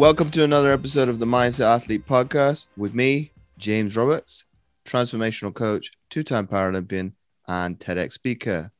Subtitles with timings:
[0.00, 4.46] Welcome to another episode of the Mindset Athlete Podcast with me, James Roberts,
[4.88, 7.12] transformational coach, two time Paralympian,
[7.46, 8.72] and TEDx speaker.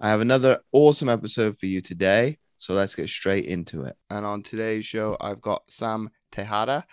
[0.00, 3.94] I have another awesome episode for you today, so let's get straight into it.
[4.10, 6.86] And on today's show, I've got Sam Tejada.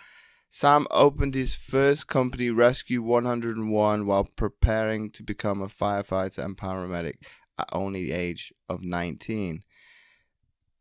[0.48, 7.16] Sam opened his first company, Rescue 101, while preparing to become a firefighter and paramedic
[7.58, 9.64] at only the age of 19.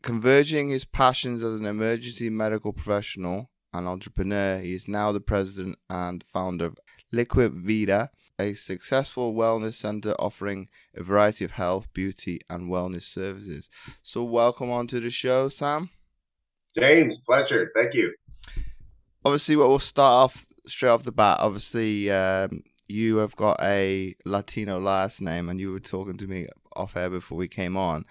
[0.05, 5.79] Converging his passions as an emergency medical professional and entrepreneur, he is now the president
[5.89, 6.77] and founder of
[7.11, 13.67] Liquivida, a successful wellness center offering a variety of health, beauty, and wellness services.
[14.03, 15.89] So, welcome on to the show, Sam.
[16.77, 17.71] James, pleasure.
[17.73, 18.13] Thank you.
[19.25, 21.39] Obviously, what we'll start off straight off the bat.
[21.39, 26.45] Obviously, um, you have got a Latino last name, and you were talking to me
[26.75, 28.05] off air before we came on.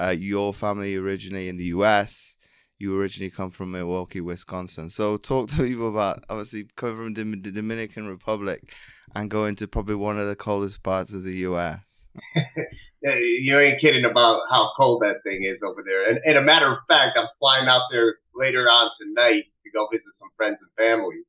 [0.00, 2.36] Uh, your family originally in the U.S.
[2.78, 4.88] You originally come from Milwaukee, Wisconsin.
[4.88, 8.72] So talk to people about obviously coming from the Dominican Republic
[9.14, 12.04] and going to probably one of the coldest parts of the U.S.
[13.02, 16.08] you ain't kidding about how cold that thing is over there.
[16.08, 19.86] And, and a matter of fact, I'm flying out there later on tonight to go
[19.92, 21.20] visit some friends and family.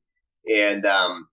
[0.46, 1.28] And um,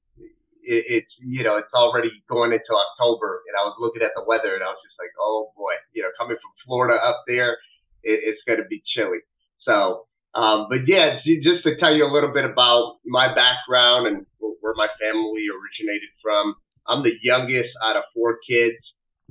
[0.63, 4.23] it, it's you know it's already going into October, and I was looking at the
[4.23, 7.57] weather, and I was just like, oh boy, you know, coming from Florida up there,
[8.03, 9.19] it, it's going to be chilly.
[9.63, 14.25] So, um, but yeah, just to tell you a little bit about my background and
[14.61, 16.55] where my family originated from.
[16.87, 18.77] I'm the youngest out of four kids,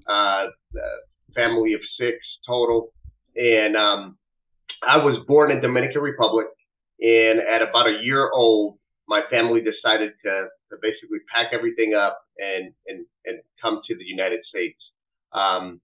[0.06, 0.46] uh,
[1.34, 2.92] family of six total,
[3.34, 4.16] and um,
[4.82, 6.46] I was born in Dominican Republic.
[7.00, 12.20] And at about a year old, my family decided to, to basically pack everything up
[12.38, 14.78] and, and, and come to the United States.
[15.32, 15.80] Um,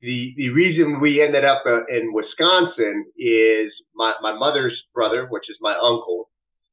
[0.00, 5.48] the, the reason we ended up uh, in Wisconsin is my, my mother's brother, which
[5.48, 6.30] is my uncle.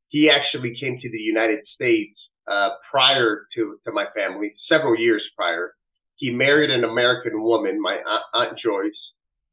[0.08, 2.18] He actually came to the United States
[2.50, 5.74] uh, prior to, to my family, several years prior.
[6.16, 8.92] He married an American woman, my aunt, aunt Joyce,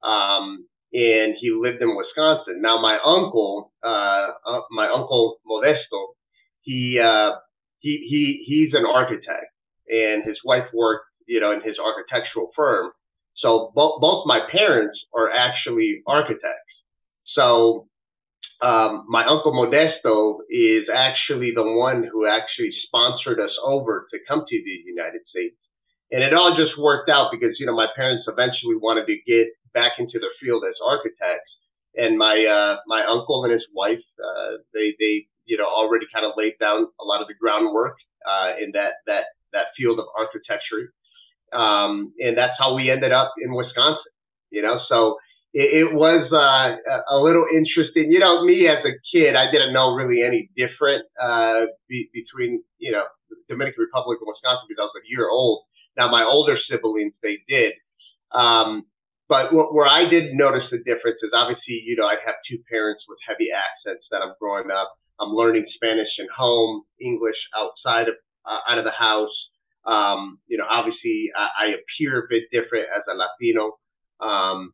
[0.02, 2.60] um, and he lived in Wisconsin.
[2.60, 6.14] Now, my uncle, uh, uh, my uncle Modesto,
[6.62, 7.32] he, uh,
[7.80, 9.52] he, he, he's an architect
[9.88, 12.90] and his wife worked, you know, in his architectural firm.
[13.36, 16.72] So both, both my parents are actually architects.
[17.34, 17.88] So,
[18.62, 24.44] um, my uncle Modesto is actually the one who actually sponsored us over to come
[24.48, 25.56] to the United States.
[26.12, 29.48] And it all just worked out because, you know, my parents eventually wanted to get
[29.74, 31.50] back into the field as architects.
[31.96, 36.26] And my uh, my uncle and his wife, uh, they they you know already kind
[36.26, 37.96] of laid down a lot of the groundwork
[38.28, 40.92] uh, in that that that field of architecture,
[41.56, 44.12] um, and that's how we ended up in Wisconsin.
[44.50, 45.16] You know, so
[45.54, 46.76] it, it was uh,
[47.08, 48.12] a little interesting.
[48.12, 52.62] You know, me as a kid, I didn't know really any different uh, be, between
[52.76, 53.04] you know
[53.48, 55.64] Dominican Republic and Wisconsin because I was a year old.
[55.96, 57.72] Now my older siblings, they did.
[58.32, 58.84] Um,
[59.28, 63.02] but where I did notice the difference is obviously, you know, I have two parents
[63.08, 64.94] with heavy accents that I'm growing up.
[65.20, 68.14] I'm learning Spanish in home, English outside of
[68.46, 69.34] uh, out of the house.
[69.84, 73.78] Um, you know, obviously, I, I, appear a bit different as a Latino,
[74.20, 74.72] um,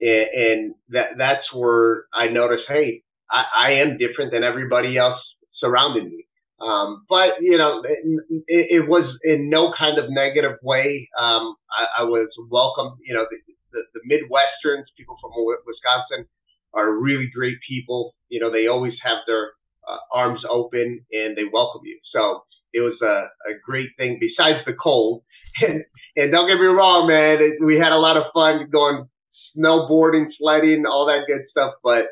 [0.00, 5.20] and, and, that that's where I noticed, hey, I, I, am different than everybody else
[5.60, 6.23] surrounding me.
[6.60, 11.08] Um, but you know, it, it, was in no kind of negative way.
[11.18, 12.96] Um, I, I, was welcome.
[13.04, 13.36] You know, the,
[13.72, 16.28] the, the Midwesterns, people from Wisconsin,
[16.72, 18.14] are really great people.
[18.28, 19.52] You know, they always have their
[19.88, 21.98] uh, arms open and they welcome you.
[22.12, 25.22] So it was a, a great thing besides the cold.
[25.62, 25.84] And,
[26.16, 29.08] and don't get me wrong, man, it, we had a lot of fun going
[29.56, 31.74] snowboarding, sledding, all that good stuff.
[31.84, 32.06] But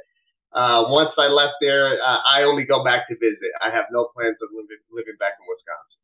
[0.55, 3.53] uh, once I left there, uh, I only go back to visit.
[3.65, 6.03] I have no plans of living, living back in Wisconsin.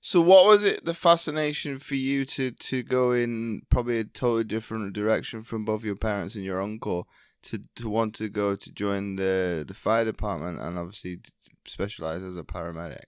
[0.00, 4.44] So, what was it the fascination for you to to go in probably a totally
[4.44, 7.08] different direction from both your parents and your uncle
[7.44, 11.20] to to want to go to join the the fire department and obviously
[11.66, 13.04] specialize as a paramedic?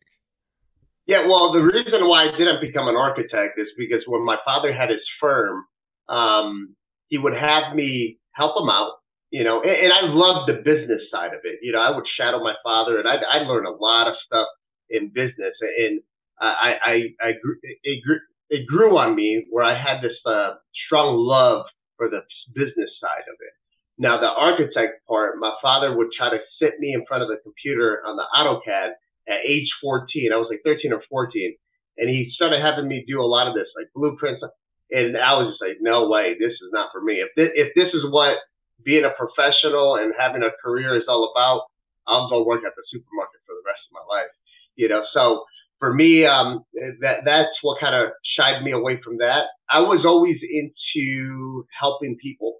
[1.06, 4.72] Yeah, well, the reason why I didn't become an architect is because when my father
[4.72, 5.64] had his firm,
[6.08, 6.76] um,
[7.08, 8.92] he would have me help him out,
[9.34, 11.58] you know, and, and I loved the business side of it.
[11.60, 14.46] You know, I would shadow my father, and I I learned a lot of stuff
[14.90, 16.00] in business and
[16.40, 18.18] I, I, I grew, it grew,
[18.50, 20.54] it grew on me where I had this uh,
[20.86, 21.64] strong love
[21.96, 22.20] for the
[22.54, 23.54] business side of it.
[23.96, 27.38] Now, the architect part, my father would try to sit me in front of the
[27.42, 28.90] computer on the AutoCAD
[29.28, 30.32] at age 14.
[30.32, 31.54] I was like 13 or 14.
[31.98, 34.42] And he started having me do a lot of this, like blueprints.
[34.90, 37.22] And I was just like, no way, this is not for me.
[37.22, 38.34] If this, if this is what
[38.82, 41.62] being a professional and having a career is all about,
[42.06, 44.30] I'll go work at the supermarket for the rest of my life.
[44.76, 45.44] You know, so
[45.78, 46.64] for me, um,
[47.00, 49.44] that that's what kind of shied me away from that.
[49.68, 52.58] I was always into helping people.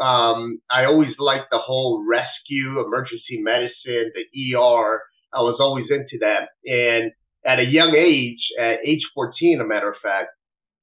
[0.00, 5.02] Um, I always liked the whole rescue, emergency medicine, the ER.
[5.32, 6.48] I was always into that.
[6.66, 7.12] And
[7.44, 10.30] at a young age, at age 14, a matter of fact,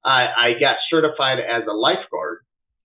[0.04, 2.40] I, I got certified as a lifeguard.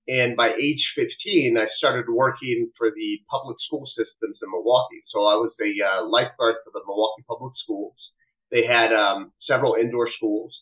[0.09, 5.03] And by age 15, I started working for the public school systems in Milwaukee.
[5.13, 7.97] So I was a uh, lifeguard for the Milwaukee Public Schools.
[8.53, 10.55] They had um, several indoor schools.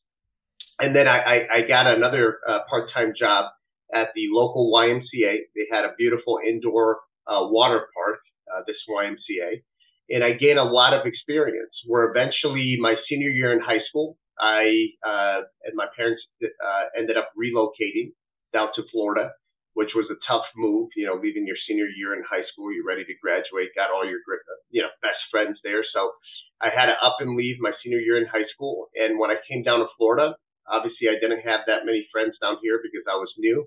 [0.79, 3.53] And then I, I, I got another uh, part time job
[3.95, 5.53] at the local YMCA.
[5.55, 9.63] They had a beautiful indoor uh, water park, uh, this YMCA.
[10.09, 14.17] And I gained a lot of experience where eventually my senior year in high school,
[14.41, 18.13] I uh, and my parents uh, ended up relocating
[18.55, 19.35] down to Florida,
[19.75, 20.89] which was a tough move.
[20.95, 24.07] You know, leaving your senior year in high school, you're ready to graduate, got all
[24.07, 24.23] your
[24.71, 25.83] you know best friends there.
[25.93, 26.15] So
[26.63, 28.89] I had to up and leave my senior year in high school.
[28.95, 30.39] And when I came down to Florida,
[30.71, 33.67] obviously I didn't have that many friends down here because I was new.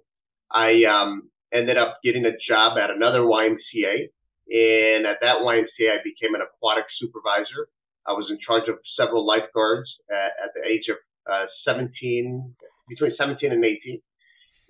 [0.49, 4.09] I um, ended up getting a job at another YMCA.
[4.47, 7.67] And at that YMCA, I became an aquatic supervisor.
[8.07, 10.95] I was in charge of several lifeguards at, at the age of
[11.27, 12.55] uh, 17,
[12.87, 13.99] between 17 and 18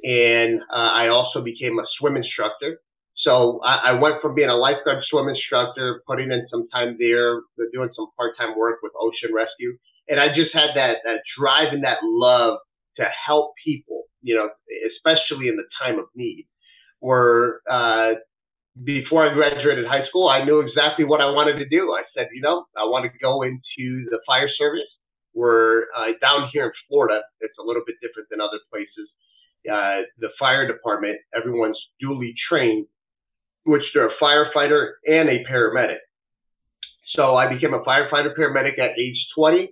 [0.04, 2.80] and uh, I also became a swim instructor.
[3.24, 7.42] So I, I, went from being a lifeguard swim instructor, putting in some time there,
[7.74, 9.76] doing some part-time work with Ocean Rescue,
[10.08, 12.60] and I just had that, that drive and that love
[12.98, 14.50] to help people, you know,
[14.96, 16.48] especially in the time of need.
[17.00, 18.14] Where uh,
[18.84, 21.92] before I graduated high school, I knew exactly what I wanted to do.
[21.92, 24.88] I said, you know, I want to go into the fire service.
[25.34, 29.06] Where uh, down here in Florida, it's a little bit different than other places
[29.72, 32.88] uh, the fire department, everyone's duly trained,
[33.64, 35.98] which they're a firefighter and a paramedic.
[37.16, 39.70] So I became a firefighter paramedic at age 20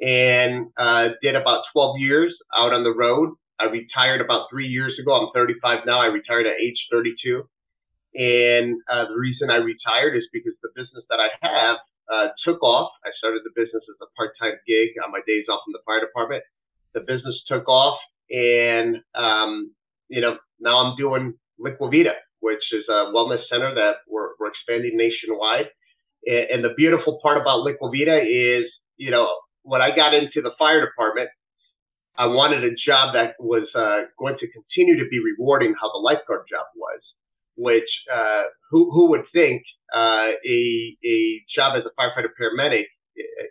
[0.00, 3.34] and uh, did about 12 years out on the road.
[3.58, 5.14] I retired about three years ago.
[5.14, 6.00] I'm 35 now.
[6.00, 7.48] I retired at age 32.
[8.14, 11.76] And uh, the reason I retired is because the business that I have
[12.12, 12.92] uh, took off.
[13.04, 15.82] I started the business as a part time gig on my days off in the
[15.84, 16.42] fire department.
[16.94, 17.98] The business took off
[18.30, 19.72] and um,
[20.08, 24.96] you know now I'm doing Liquivida, which is a wellness center that we're, we're expanding
[24.96, 25.66] nationwide.
[26.26, 28.64] And, and the beautiful part about Liquivida is,
[28.96, 29.28] you know,
[29.62, 31.28] when I got into the fire department,
[32.18, 35.98] I wanted a job that was uh, going to continue to be rewarding how the
[35.98, 37.00] lifeguard job was.
[37.58, 39.62] Which uh, who who would think
[39.94, 42.84] uh, a a job as a firefighter paramedic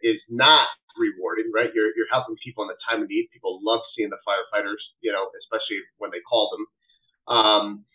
[0.04, 1.70] is not rewarding, right?
[1.74, 3.30] You're you're helping people in the time of need.
[3.32, 6.66] People love seeing the firefighters, you know, especially when they call them.
[7.28, 7.86] Um,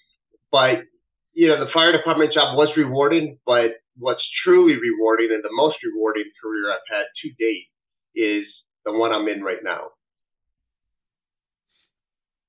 [0.53, 0.85] but
[1.33, 5.77] you know, the fire department job was rewarding, but what's truly rewarding and the most
[5.85, 7.69] rewarding career I've had to date
[8.15, 8.45] is
[8.85, 9.91] the one I'm in right now.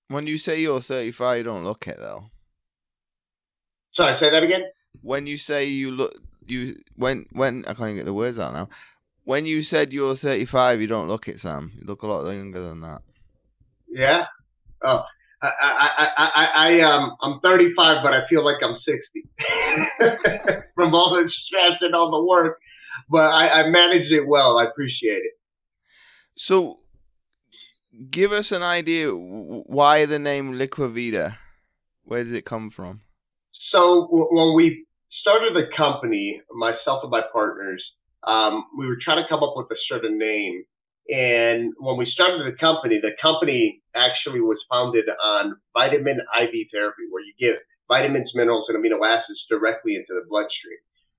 [0.07, 2.31] When you say you're 35, you don't look it though.
[3.95, 4.63] Sorry, say that again.
[5.01, 6.13] When you say you look,
[6.47, 8.67] you when when I can't even get the words out now
[9.23, 11.71] when you said you're 35, you don't look it, Sam.
[11.75, 13.01] You look a lot younger than that.
[13.87, 14.25] Yeah.
[14.83, 15.03] Oh,
[15.41, 20.93] I, I, I, I, I um, I'm 35, but I feel like I'm 60 from
[20.95, 22.59] all the stress and all the work.
[23.09, 24.57] But I, I managed it well.
[24.57, 25.33] I appreciate it.
[26.35, 26.79] So,
[28.09, 31.37] give us an idea why the name Liquivida.
[32.03, 33.01] Where does it come from?
[33.71, 34.85] So, when we
[35.21, 37.83] started the company, myself and my partners,
[38.27, 40.63] um, we were trying to come up with a certain name.
[41.09, 47.09] And when we started the company, the company actually was founded on vitamin IV therapy,
[47.09, 50.77] where you give vitamins, minerals, and amino acids directly into the bloodstream.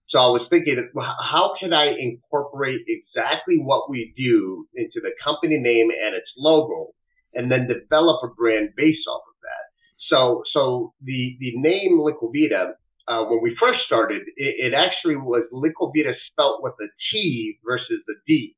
[0.08, 5.58] So I was thinking, how can I incorporate exactly what we do into the company
[5.58, 6.92] name and its logo,
[7.34, 9.64] and then develop a brand based off of that?
[10.08, 12.74] So, so the the name Liquivida
[13.08, 18.00] uh, when we first started, it, it actually was Liquivita spelt with a T versus
[18.06, 18.56] the D.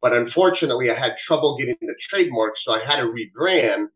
[0.00, 3.86] But unfortunately, I had trouble getting the trademark, so I had to rebrand.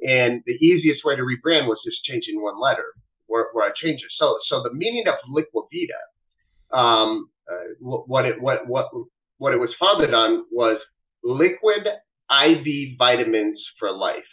[0.00, 2.84] And the easiest way to rebrand was just changing one letter,
[3.26, 4.10] where, where I changed it.
[4.18, 8.90] So, so the meaning of Liquivida, um, uh, what it what what
[9.38, 10.78] what it was founded on was
[11.22, 11.86] liquid
[12.30, 14.24] IV vitamins for life.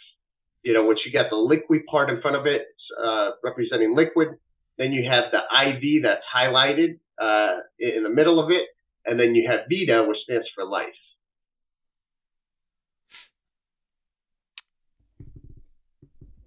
[0.62, 2.62] You know, once you got the liquid part in front of it,
[3.02, 4.28] uh, representing liquid,
[4.78, 8.66] then you have the IV that's highlighted uh, in the middle of it.
[9.06, 10.86] And then you have Vita, which stands for life.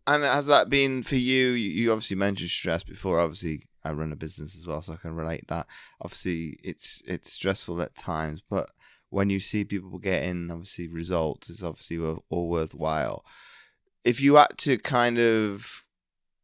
[0.08, 1.50] And has that been for you?
[1.50, 3.20] You obviously mentioned stress before.
[3.20, 5.68] Obviously, I run a business as well, so I can relate that.
[6.02, 8.70] Obviously, it's it's stressful at times, but
[9.10, 13.26] when you see people getting obviously results, it's obviously all worthwhile.
[14.06, 15.86] If you had to kind of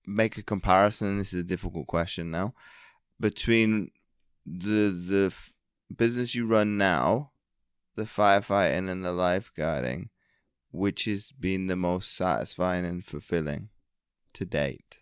[0.06, 2.54] make a comparison, this is a difficult question now,
[3.20, 3.92] between
[4.46, 5.34] the the
[5.96, 7.32] business you run now,
[7.96, 10.10] the firefighting and the lifeguarding,
[10.72, 13.70] which has been the most satisfying and fulfilling
[14.34, 15.00] to date?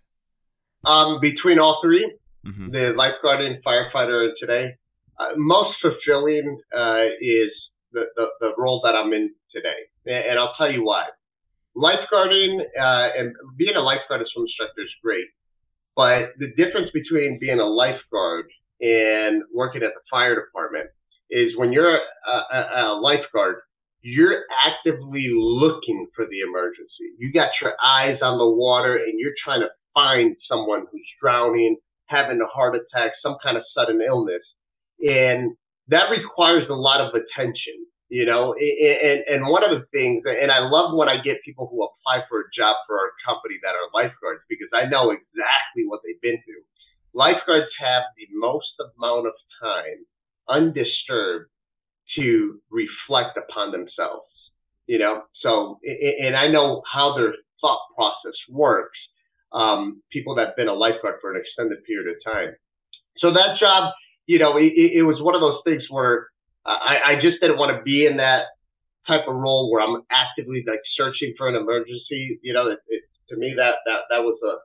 [0.86, 2.70] Um, between all 3 mm-hmm.
[2.72, 4.76] the lifeguarding, firefighter today,
[5.20, 7.52] uh, most fulfilling uh, is
[7.92, 9.90] the, the, the, role that I'm in today.
[10.06, 11.06] And I'll tell you why.
[11.76, 15.28] Lifeguarding uh, and being a lifeguard swim instructor is great.
[15.96, 18.46] But the difference between being a lifeguard
[18.80, 20.88] and working at the fire department
[21.30, 22.00] is when you're a,
[22.54, 23.58] a, a lifeguard,
[24.02, 27.14] you're actively looking for the emergency.
[27.20, 31.78] You got your eyes on the water and you're trying to find someone who's drowning,
[32.08, 34.42] having a heart attack, some kind of sudden illness.
[35.00, 35.56] And
[35.90, 38.54] that requires a lot of attention, you know.
[38.54, 42.28] And, and one of the things, and I love when I get people who apply
[42.30, 46.22] for a job for our company that are lifeguards because I know exactly what they've
[46.22, 46.62] been through.
[47.14, 48.68] Lifeguards have the most
[49.00, 50.06] amount of time
[50.50, 51.50] undisturbed
[52.20, 54.28] to reflect upon themselves,
[54.86, 55.24] you know?
[55.42, 58.98] So, and I know how their thought process works.
[59.54, 62.56] Um, people that have been a lifeguard for an extended period of time.
[63.18, 63.94] So that job,
[64.26, 66.31] you know, it, it was one of those things where
[66.66, 68.46] I, I just didn't want to be in that
[69.08, 72.40] type of role where I'm actively like searching for an emergency.
[72.44, 74.56] You know, it, it, to me that that that was a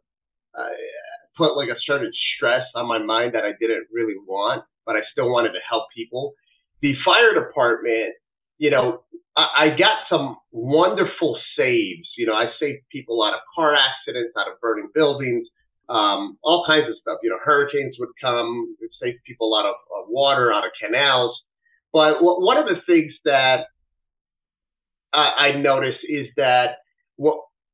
[1.36, 5.00] put like a certain stress on my mind that I didn't really want but I
[5.12, 6.34] still wanted to help people.
[6.80, 8.14] The fire department,
[8.58, 9.02] you know,
[9.36, 12.08] I, I got some wonderful saves.
[12.16, 15.46] You know, I saved people out of car accidents, out of burning buildings,
[15.88, 17.18] um, all kinds of stuff.
[17.22, 21.36] You know, hurricanes would come, save people out of, of water, out of canals.
[21.96, 23.68] But w- one of the things that
[25.14, 26.76] I, I noticed is that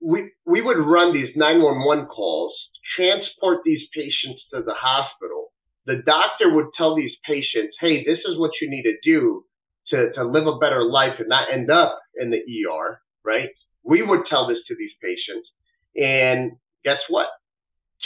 [0.01, 2.55] we we would run these 911 calls,
[2.95, 5.49] transport these patients to the hospital,
[5.87, 9.45] the doctor would tell these patients, hey, this is what you need to do
[9.89, 13.49] to, to live a better life and not end up in the ER, right?
[13.83, 15.49] We would tell this to these patients.
[15.97, 16.53] And
[16.85, 17.27] guess what?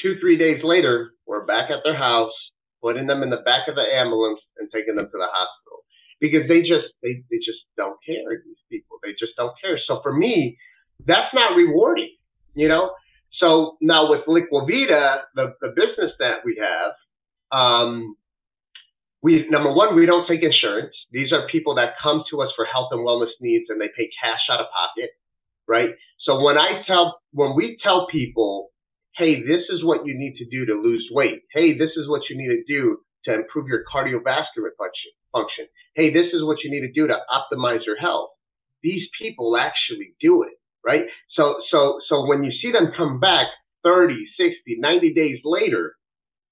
[0.01, 2.33] Two, three days later, we're back at their house,
[2.81, 5.77] putting them in the back of the ambulance and taking them to the hospital
[6.21, 8.43] because they just, they, they just don't care.
[8.45, 9.79] These people, they just don't care.
[9.87, 10.59] So for me,
[11.05, 12.15] that's not rewarding,
[12.55, 12.93] you know?
[13.39, 16.93] So now with Liquivida, the, the business that we have,
[17.59, 18.17] um,
[19.23, 20.95] we number one, we don't take insurance.
[21.11, 24.09] These are people that come to us for health and wellness needs, and they pay
[24.23, 25.11] cash out of pocket,
[25.67, 25.91] right?
[26.25, 28.69] So when I tell, when we tell people,
[29.17, 31.43] hey, this is what you need to do to lose weight.
[31.53, 35.11] Hey, this is what you need to do to improve your cardiovascular function.
[35.37, 35.66] Function.
[35.95, 38.31] Hey, this is what you need to do to optimize your health.
[38.83, 41.02] These people actually do it, right?
[41.37, 43.47] So, so, so when you see them come back
[43.85, 45.97] 30, 60, 90 days later,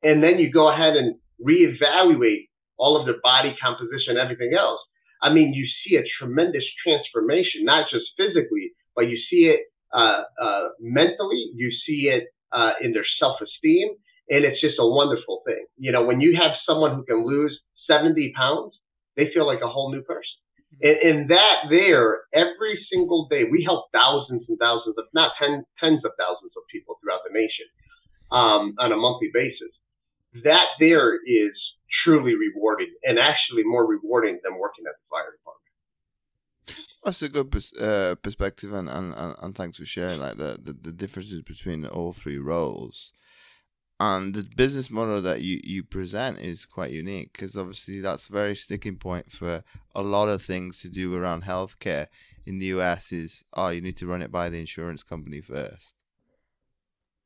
[0.02, 4.80] and then you go ahead and reevaluate all of their body composition, everything else.
[5.22, 9.60] I mean, you see a tremendous transformation, not just physically, but you see it
[9.94, 13.88] uh, uh, mentally, you see it uh, in their self-esteem,
[14.28, 15.64] and it's just a wonderful thing.
[15.78, 18.74] You know, when you have someone who can lose 70 pounds,
[19.16, 20.38] they feel like a whole new person.
[20.82, 20.86] Mm-hmm.
[20.86, 25.64] And, and that there, every single day, we help thousands and thousands of, not ten,
[25.78, 27.66] tens of thousands of people throughout the nation
[28.32, 29.70] um, on a monthly basis
[30.42, 31.52] that there is
[32.02, 35.60] truly rewarding and actually more rewarding than working at the fire department.
[37.04, 40.72] That's a good pers- uh, perspective, and, and, and thanks for sharing like the, the,
[40.72, 43.12] the differences between all three roles.
[44.04, 48.32] And the business model that you, you present is quite unique because obviously that's a
[48.32, 52.08] very sticking point for a lot of things to do around healthcare
[52.44, 55.94] in the US is oh you need to run it by the insurance company first.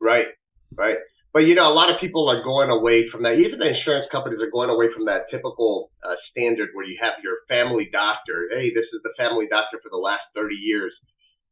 [0.00, 0.26] Right,
[0.73, 0.99] right.
[1.32, 3.42] But you know, a lot of people are going away from that.
[3.42, 7.14] Even the insurance companies are going away from that typical uh, standard where you have
[7.25, 8.47] your family doctor.
[8.54, 10.94] Hey, this is the family doctor for the last 30 years.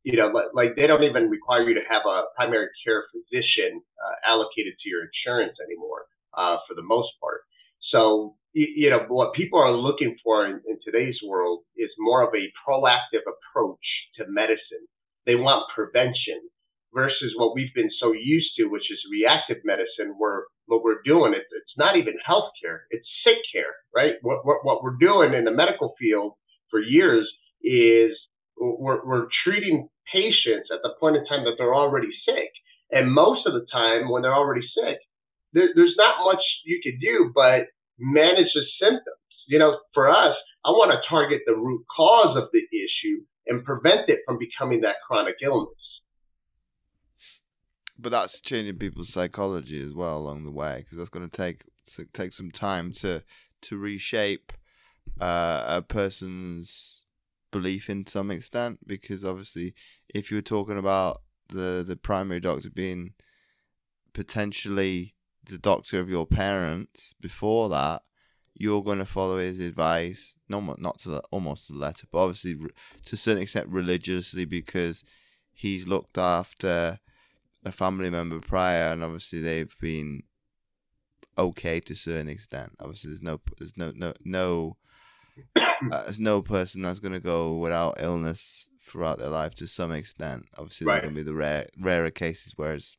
[0.06, 4.30] You know, like they don't even require you to have a primary care physician uh,
[4.30, 6.06] allocated to your insurance anymore,
[6.38, 7.40] uh, for the most part.
[7.90, 12.30] So, you know, what people are looking for in, in today's world is more of
[12.34, 13.86] a proactive approach
[14.16, 14.86] to medicine.
[15.26, 16.38] They want prevention
[16.94, 21.34] versus what we've been so used to, which is reactive medicine, where what we're doing,
[21.34, 24.14] it, it's not even healthcare, it's sick care, right?
[24.22, 26.34] What, what, what we're doing in the medical field
[26.70, 27.28] for years
[27.62, 28.12] is
[28.56, 32.50] we're, we're treating patients at the point in time that they're already sick.
[32.90, 34.98] And most of the time, when they're already sick,
[35.52, 37.66] there, there's not much you can do but
[37.98, 39.16] manage the symptoms.
[39.48, 43.64] You know, for us, I want to target the root cause of the issue and
[43.64, 45.72] prevent it from becoming that chronic illness.
[47.98, 51.64] But that's changing people's psychology as well along the way because that's going to take
[52.12, 53.24] take some time to
[53.62, 54.52] to reshape
[55.20, 57.05] uh, a person's
[57.58, 59.74] belief in some extent because obviously
[60.14, 63.12] if you were talking about the the primary doctor being
[64.12, 68.02] potentially the doctor of your parents before that
[68.54, 72.18] you're going to follow his advice not not to the almost to the letter but
[72.18, 72.54] obviously
[73.04, 75.04] to a certain extent religiously because
[75.52, 76.98] he's looked after
[77.64, 80.22] a family member prior and obviously they've been
[81.38, 82.72] okay to a certain extent.
[82.80, 84.76] Obviously there's no there's no no no
[85.92, 89.92] Uh, there's no person that's going to go without illness throughout their life to some
[89.92, 90.46] extent.
[90.56, 90.94] Obviously, right.
[90.94, 92.96] there's going to be the rare, rarer cases, whereas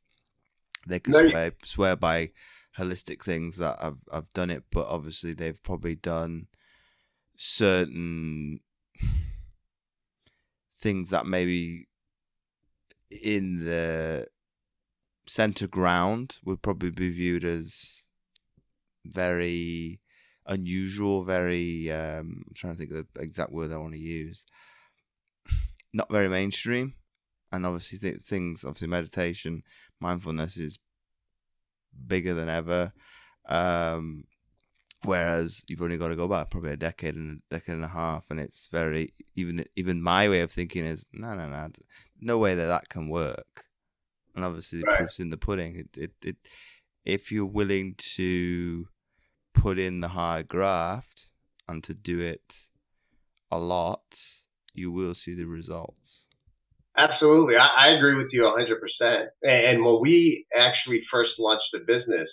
[0.85, 2.29] they can no, swear, swear by
[2.77, 6.47] holistic things that I've I've done it, but obviously they've probably done
[7.35, 8.59] certain
[10.79, 11.87] things that maybe
[13.09, 14.27] in the
[15.25, 18.05] center ground would probably be viewed as
[19.05, 19.99] very
[20.47, 24.45] unusual, very um, I'm trying to think of the exact word I want to use.
[25.93, 26.93] Not very mainstream,
[27.51, 29.63] and obviously th- things, obviously meditation,
[29.99, 30.79] mindfulness is
[32.05, 32.93] bigger than ever.
[33.47, 34.25] Um,
[35.03, 37.89] whereas you've only got to go back probably a decade and a decade and a
[37.89, 41.69] half, and it's very even even my way of thinking is no, no, no,
[42.19, 43.65] no way that that can work.
[44.35, 44.99] And obviously, the right.
[44.99, 45.75] proof's in the pudding.
[45.77, 46.35] It, it, it,
[47.05, 48.87] if you're willing to
[49.57, 51.29] put in the hard graft
[51.67, 52.69] and to do it
[53.51, 54.19] a lot,
[54.73, 56.27] you will see the results.
[56.97, 57.55] Absolutely.
[57.55, 59.25] I, I agree with you 100%.
[59.43, 62.27] And when we actually first launched the business,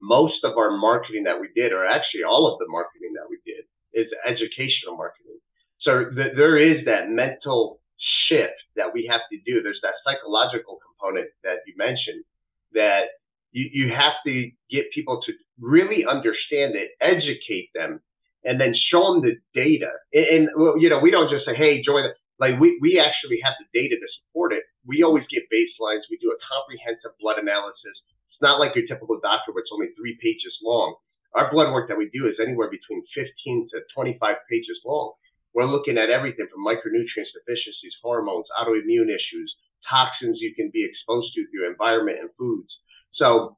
[0.00, 3.38] most of our marketing that we did, or actually all of the marketing that we
[3.44, 5.38] did, is educational marketing.
[5.80, 7.80] So th- there is that mental
[8.28, 9.62] shift that we have to do.
[9.62, 12.24] There's that psychological component that you mentioned
[12.72, 13.13] that
[13.54, 18.02] you, you have to get people to really understand it, educate them,
[18.42, 19.94] and then show them the data.
[20.12, 22.12] And, and you know, we don't just say, "Hey, join." The,
[22.42, 24.66] like we we actually have the data to support it.
[24.84, 26.10] We always get baselines.
[26.10, 27.96] We do a comprehensive blood analysis.
[28.28, 30.98] It's not like your typical doctor, where it's only three pages long.
[31.38, 34.18] Our blood work that we do is anywhere between 15 to 25
[34.50, 35.14] pages long.
[35.54, 39.54] We're looking at everything from micronutrients deficiencies, hormones, autoimmune issues,
[39.88, 42.70] toxins you can be exposed to through environment and foods.
[43.16, 43.56] So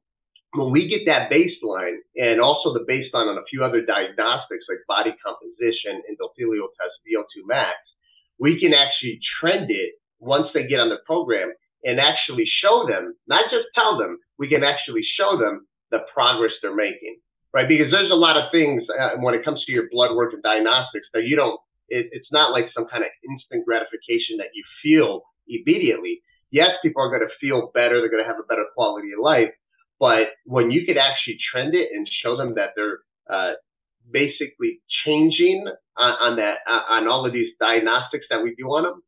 [0.55, 4.81] when we get that baseline and also the baseline on a few other diagnostics like
[4.89, 7.77] body composition, endothelial test, VO2 max,
[8.39, 11.53] we can actually trend it once they get on the program
[11.85, 16.53] and actually show them, not just tell them, we can actually show them the progress
[16.61, 17.17] they're making,
[17.53, 17.69] right?
[17.69, 20.43] Because there's a lot of things uh, when it comes to your blood work and
[20.43, 24.65] diagnostics that you don't, it, it's not like some kind of instant gratification that you
[24.83, 28.01] feel immediately yes, people are going to feel better.
[28.01, 29.53] They're going to have a better quality of life.
[29.99, 32.99] But when you could actually trend it and show them that they're
[33.31, 33.55] uh,
[34.11, 38.85] basically changing on, on that uh, on all of these diagnostics that we do on
[38.85, 39.03] them,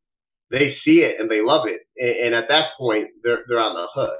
[0.49, 1.81] they see it and they love it.
[1.97, 4.19] And, and at that point, they're they're on the hook.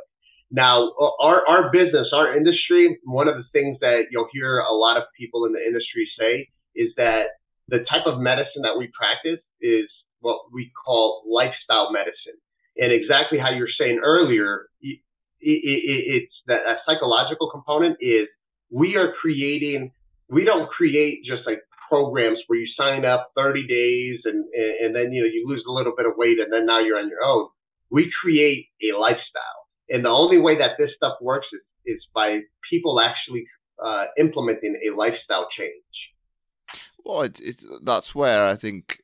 [0.52, 4.98] Now, our our business, our industry, one of the things that you'll hear a lot
[4.98, 7.34] of people in the industry say is that
[7.68, 9.86] the type of medicine that we practice is
[10.22, 12.38] what we call lifestyle medicine
[12.78, 15.00] and exactly how you're saying earlier, it,
[15.42, 18.28] it, it's that a psychological component is
[18.70, 19.92] we are creating.
[20.30, 25.12] We don't create just like programs where you sign up 30 days and, and then
[25.12, 27.24] you know you lose a little bit of weight and then now you're on your
[27.24, 27.48] own.
[27.90, 32.42] We create a lifestyle, and the only way that this stuff works is, is by
[32.70, 33.46] people actually
[33.84, 36.84] uh, implementing a lifestyle change.
[37.04, 39.02] Well, it's, it's that's where I think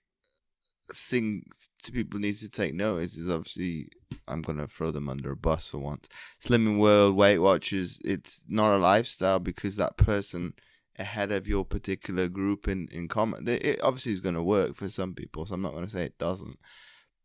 [0.94, 3.90] things people need to take notice is obviously
[4.28, 6.08] I'm gonna throw them under a bus for once.
[6.44, 10.54] Slimming World, Weight Watchers, it's not a lifestyle because that person
[10.98, 15.14] ahead of your particular group in in common, it obviously is gonna work for some
[15.14, 15.46] people.
[15.46, 16.60] So I'm not gonna say it doesn't,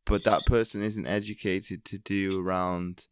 [0.05, 3.07] but that person isn't educated to do around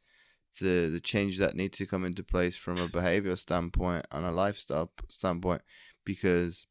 [0.61, 4.33] the the changes that need to come into place from a behavioral standpoint and a
[4.33, 5.63] lifestyle standpoint
[6.05, 6.67] because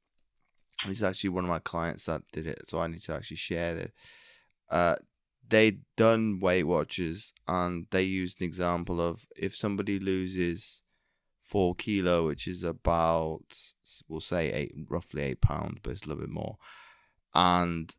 [0.85, 3.75] it's actually one of my clients that did it, so I need to actually share
[3.77, 3.91] it.
[4.69, 4.95] Uh,
[5.49, 10.83] they done Weight Watchers and they used an example of if somebody loses
[11.37, 13.43] four kilo, which is about
[14.07, 16.57] we'll say eight, roughly eight pounds, but it's a little bit more.
[17.33, 17.95] And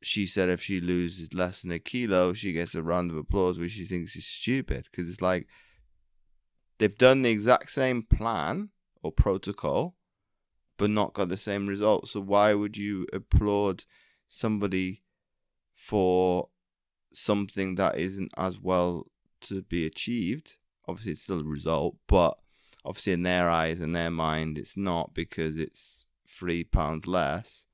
[0.00, 3.58] she said if she loses less than a kilo, she gets a round of applause,
[3.58, 5.48] which she thinks is stupid because it's like
[6.78, 8.70] they've done the exact same plan
[9.02, 9.96] or protocol,
[10.76, 12.12] but not got the same results.
[12.12, 13.84] So why would you applaud
[14.28, 15.02] somebody
[15.82, 16.48] for
[17.12, 19.08] something that isn't as well
[19.40, 20.56] to be achieved?
[20.86, 22.38] Obviously, it's still a result, but
[22.84, 27.66] obviously in their eyes and their mind, it's not because it's three pounds less.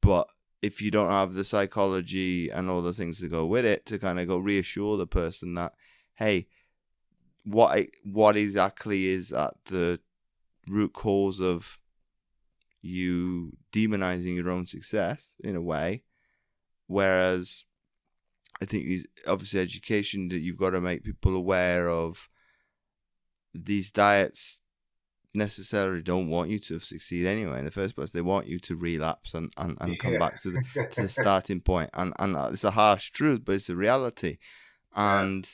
[0.00, 0.28] But
[0.62, 3.98] if you don't have the psychology and all the things to go with it to
[3.98, 5.72] kind of go reassure the person that,
[6.14, 6.46] hey,
[7.44, 9.98] what what exactly is at the
[10.68, 11.80] root cause of
[12.82, 16.02] you demonizing your own success in a way,
[16.86, 17.64] whereas
[18.60, 18.86] I think
[19.26, 22.28] obviously education that you've got to make people aware of
[23.54, 24.58] these diets
[25.36, 28.10] necessarily don't want you to succeed anyway in the first place.
[28.10, 31.60] They want you to relapse and, and, and come back to the to the starting
[31.60, 31.90] point.
[31.94, 34.38] And and it's a harsh truth, but it's the reality.
[34.94, 35.46] And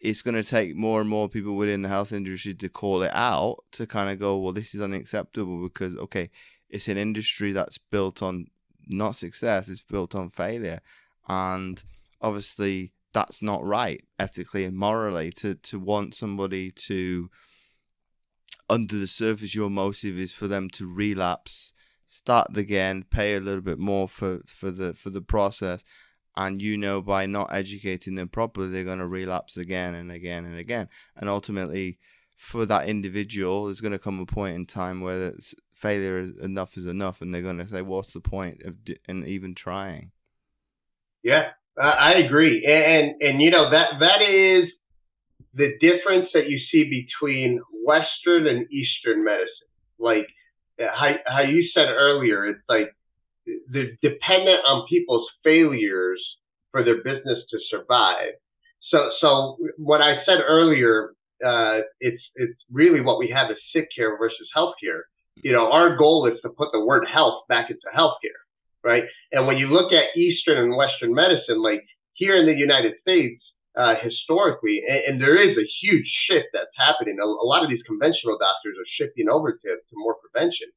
[0.00, 0.10] yeah.
[0.10, 3.12] it's going to take more and more people within the health industry to call it
[3.12, 6.30] out to kind of go, well, this is unacceptable because okay,
[6.70, 8.46] it's an industry that's built on
[8.88, 10.80] not success; it's built on failure,
[11.28, 11.82] and
[12.20, 17.28] obviously that's not right ethically and morally to to want somebody to
[18.70, 21.74] under the surface your motive is for them to relapse
[22.12, 25.82] start again pay a little bit more for for the for the process.
[26.36, 30.44] And you know by not educating them properly they're going to relapse again and again
[30.44, 30.88] and again.
[31.16, 31.98] And ultimately
[32.36, 35.34] for that individual there's going to come a point in time where
[35.82, 38.98] failure is enough is enough and they're going to say what's the point of di-
[39.08, 40.12] and even trying
[41.22, 44.70] yeah I agree, and, and you know that that is
[45.54, 49.48] the difference that you see between Western and Eastern medicine.
[49.98, 50.26] Like
[50.78, 52.94] how how you said earlier, it's like
[53.70, 56.22] they're dependent on people's failures
[56.72, 58.32] for their business to survive.
[58.90, 61.14] So so what I said earlier,
[61.44, 65.02] uh, it's it's really what we have is sick care versus healthcare.
[65.36, 68.42] You know, our goal is to put the word health back into healthcare
[68.84, 69.04] right?
[69.30, 71.82] And when you look at Eastern and Western medicine, like
[72.14, 73.42] here in the United States,
[73.76, 77.16] uh, historically, and, and, there is a huge shift that's happening.
[77.18, 80.68] A, a, lot of these conventional doctors are shifting over to, to more prevention,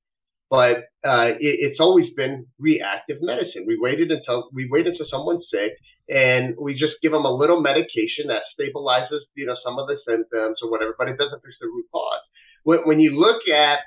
[0.50, 3.66] but uh, it, it's always been reactive medicine.
[3.68, 5.76] We waited until we wait until someone's sick,
[6.08, 9.98] and we just give them a little medication that stabilizes, you know, some of the
[10.08, 12.24] symptoms or whatever, but it doesn't fix the root cause.
[12.64, 13.80] When, when you look at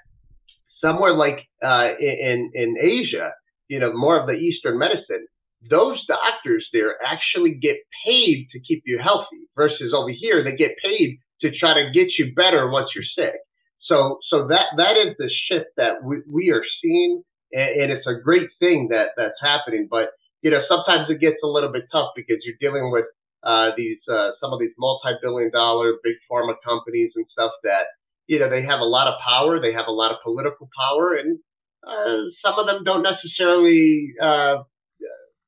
[0.84, 3.32] somewhere like uh, in in Asia,
[3.68, 5.26] you know, more of the Eastern medicine,
[5.70, 10.76] those doctors there actually get paid to keep you healthy versus over here, they get
[10.82, 13.40] paid to try to get you better once you're sick.
[13.82, 17.22] So, so that, that is the shift that we, we are seeing.
[17.52, 19.88] And, and it's a great thing that that's happening.
[19.90, 20.10] But,
[20.42, 23.06] you know, sometimes it gets a little bit tough because you're dealing with
[23.42, 27.86] uh, these, uh, some of these multi-billion dollar big pharma companies and stuff that,
[28.28, 29.60] you know, they have a lot of power.
[29.60, 31.38] They have a lot of political power and
[31.82, 34.56] uh, some of them don't necessarily uh,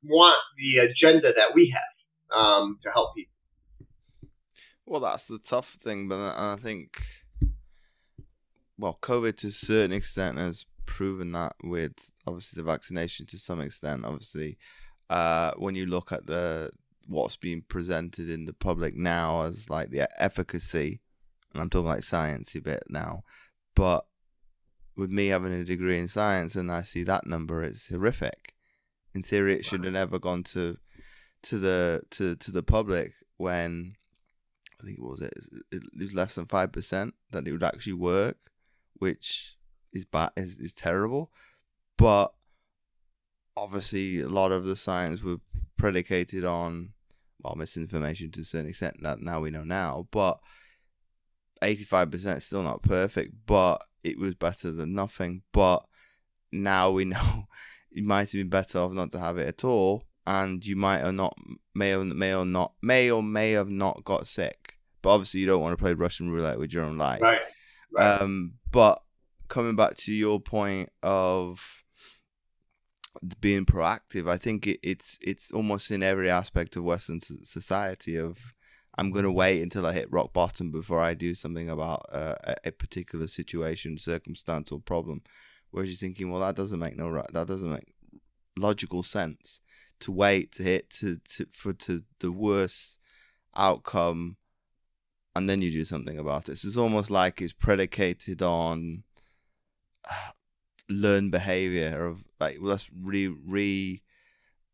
[0.02, 3.34] want the agenda that we have um, to help people.
[4.86, 7.00] Well, that's the tough thing, but I think,
[8.78, 13.60] well, COVID to a certain extent has proven that with obviously the vaccination to some
[13.60, 14.04] extent.
[14.04, 14.58] Obviously,
[15.08, 16.70] uh, when you look at the
[17.06, 21.00] what's being presented in the public now as like the efficacy,
[21.52, 23.22] and I'm talking like sciencey bit now,
[23.74, 24.06] but
[24.96, 28.54] with me having a degree in science and I see that number, it's horrific.
[29.14, 30.76] In theory, it should have never gone to
[31.42, 33.94] to the to to the public when
[34.80, 35.32] I think what was it?
[35.72, 38.36] It was less than five percent that it would actually work,
[38.94, 39.56] which
[39.92, 41.32] is bad is, is terrible.
[41.96, 42.32] But
[43.56, 45.38] obviously, a lot of the science were
[45.76, 46.90] predicated on
[47.42, 50.38] well misinformation to a certain extent that now we know now, but
[51.62, 55.42] 85% still not perfect, but it was better than nothing.
[55.52, 55.84] But
[56.52, 57.46] now we know
[57.92, 61.02] it might have been better off not to have it at all, and you might
[61.02, 61.36] or not
[61.74, 64.74] may or may or not may or may have not got sick.
[65.02, 67.22] But obviously, you don't want to play Russian roulette with your own life.
[67.22, 67.40] Right.
[67.92, 68.20] right.
[68.20, 69.02] Um, but
[69.48, 71.82] coming back to your point of
[73.40, 78.54] being proactive, I think it, it's it's almost in every aspect of Western society of
[78.98, 82.34] I'm going to wait until I hit rock bottom before I do something about uh,
[82.64, 85.22] a particular situation, circumstance, or problem.
[85.70, 87.94] Whereas you're thinking, well, that doesn't make no right, that doesn't make
[88.56, 89.60] logical sense
[90.00, 92.98] to wait to hit to, to for to the worst
[93.56, 94.36] outcome,
[95.36, 96.56] and then you do something about it.
[96.56, 99.04] So it's almost like it's predicated on
[100.10, 100.32] uh,
[100.88, 104.02] learned behavior of like well, let's re re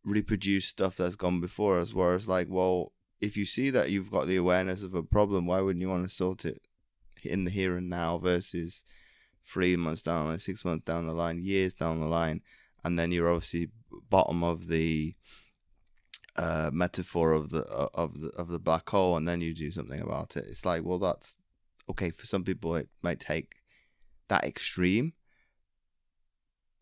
[0.04, 1.92] reproduce stuff that's gone before us.
[1.92, 5.60] Whereas like, well if you see that you've got the awareness of a problem, why
[5.60, 6.66] wouldn't you want to sort it
[7.24, 8.84] in the here and now versus
[9.46, 12.42] three months down the line, six months down the line, years down the line,
[12.84, 13.70] and then you're obviously
[14.10, 15.14] bottom of the
[16.36, 17.62] uh, metaphor of the
[17.94, 20.44] of the of the black hole, and then you do something about it.
[20.48, 21.34] It's like, well, that's
[21.88, 22.76] okay for some people.
[22.76, 23.56] It might take
[24.28, 25.14] that extreme,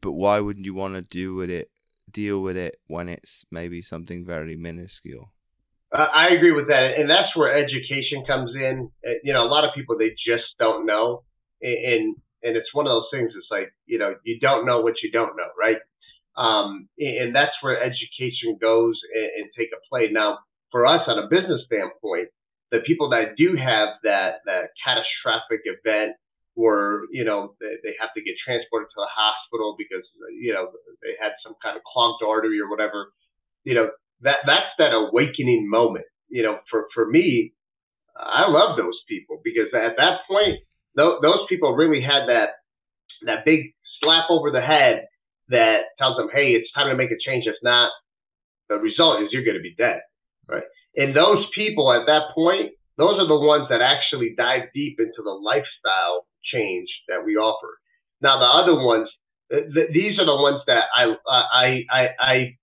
[0.01, 1.71] but why wouldn't you want to do with it,
[2.11, 5.31] deal with it when it's maybe something very minuscule?
[5.95, 8.91] Uh, I agree with that, and that's where education comes in.
[9.07, 11.23] Uh, you know, a lot of people they just don't know,
[11.63, 13.31] and and it's one of those things.
[13.37, 15.79] It's like you know, you don't know what you don't know, right?
[16.37, 20.09] Um, and that's where education goes and, and take a play.
[20.11, 20.39] Now,
[20.73, 22.29] for us on a business standpoint,
[22.73, 26.17] the people that do have that that catastrophic event
[26.55, 30.03] where you know they, they have to get transported to the hospital because
[30.43, 33.13] you know they had some kind of clogged artery or whatever,
[33.63, 33.91] you know
[34.25, 36.07] that that's that awakening moment.
[36.29, 37.55] You know, for for me,
[38.17, 40.59] I love those people because at that point,
[40.99, 42.51] th- those people really had that
[43.27, 45.07] that big slap over the head
[45.51, 47.45] that tells them, hey, it's time to make a change.
[47.47, 47.91] If not,
[48.69, 50.01] the result is you're going to be dead,
[50.49, 50.65] right?
[50.97, 55.23] And those people at that point, those are the ones that actually dive deep into
[55.23, 57.79] the lifestyle change that we offer.
[58.21, 59.09] Now, the other ones,
[59.51, 62.57] th- th- these are the ones that I, I, I, I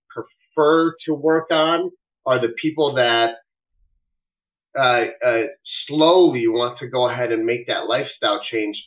[0.53, 1.91] prefer to work on
[2.25, 3.35] are the people that
[4.77, 5.43] uh, uh,
[5.87, 8.77] slowly want to go ahead and make that lifestyle change,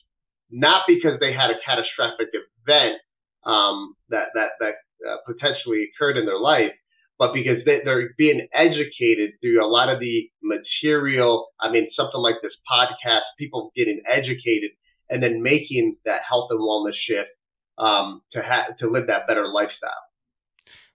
[0.50, 2.98] not because they had a catastrophic event,
[3.44, 4.74] um, that that that
[5.07, 6.72] uh, potentially occurred in their life,
[7.18, 11.48] but because they, they're being educated through a lot of the material.
[11.61, 14.70] I mean, something like this podcast, people getting educated
[15.11, 17.29] and then making that health and wellness shift
[17.77, 19.90] um, to have to live that better lifestyle.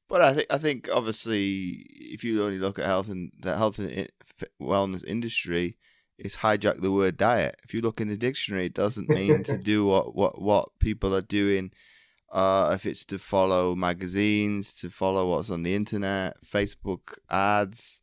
[0.09, 3.79] But I think I think obviously, if you only look at health and the health
[3.79, 4.09] and
[4.61, 5.77] wellness industry,
[6.17, 7.55] it's hijacked the word diet.
[7.63, 11.15] If you look in the dictionary, it doesn't mean to do what what what people
[11.15, 11.71] are doing
[12.31, 18.01] uh, if it's to follow magazines, to follow what's on the internet, Facebook ads,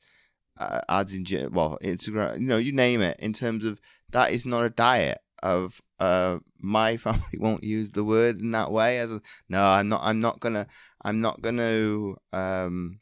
[0.58, 3.18] uh, ads in well Instagram, you know, you name it.
[3.20, 8.04] In terms of that is not a diet of uh my family won't use the
[8.04, 10.66] word in that way as a, no i'm not i'm not gonna
[11.06, 13.00] i'm not gonna um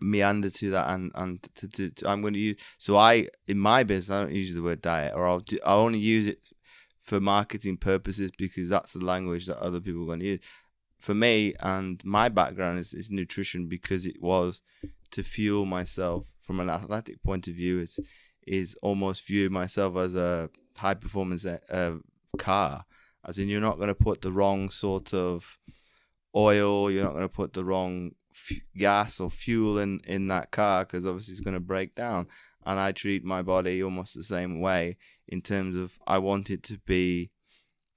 [0.00, 3.82] meander to that and and to, to, to i'm gonna use so i in my
[3.84, 6.38] business i don't use the word diet or i'll do i only use it
[7.02, 10.40] for marketing purposes because that's the language that other people are going to use.
[10.98, 14.62] For me and my background is, is nutrition because it was
[15.10, 17.80] to fuel myself from an athletic point of view.
[17.80, 17.98] Is
[18.46, 21.96] is almost view myself as a high performance uh,
[22.38, 22.84] car,
[23.24, 25.58] as in you're not going to put the wrong sort of
[26.34, 30.50] oil, you're not going to put the wrong f- gas or fuel in in that
[30.50, 32.28] car because obviously it's going to break down.
[32.64, 36.62] And I treat my body almost the same way in terms of I want it
[36.64, 37.30] to be,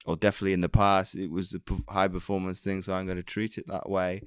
[0.06, 3.24] or definitely in the past, it was the high performance thing, so I'm going to
[3.24, 4.24] treat it that way.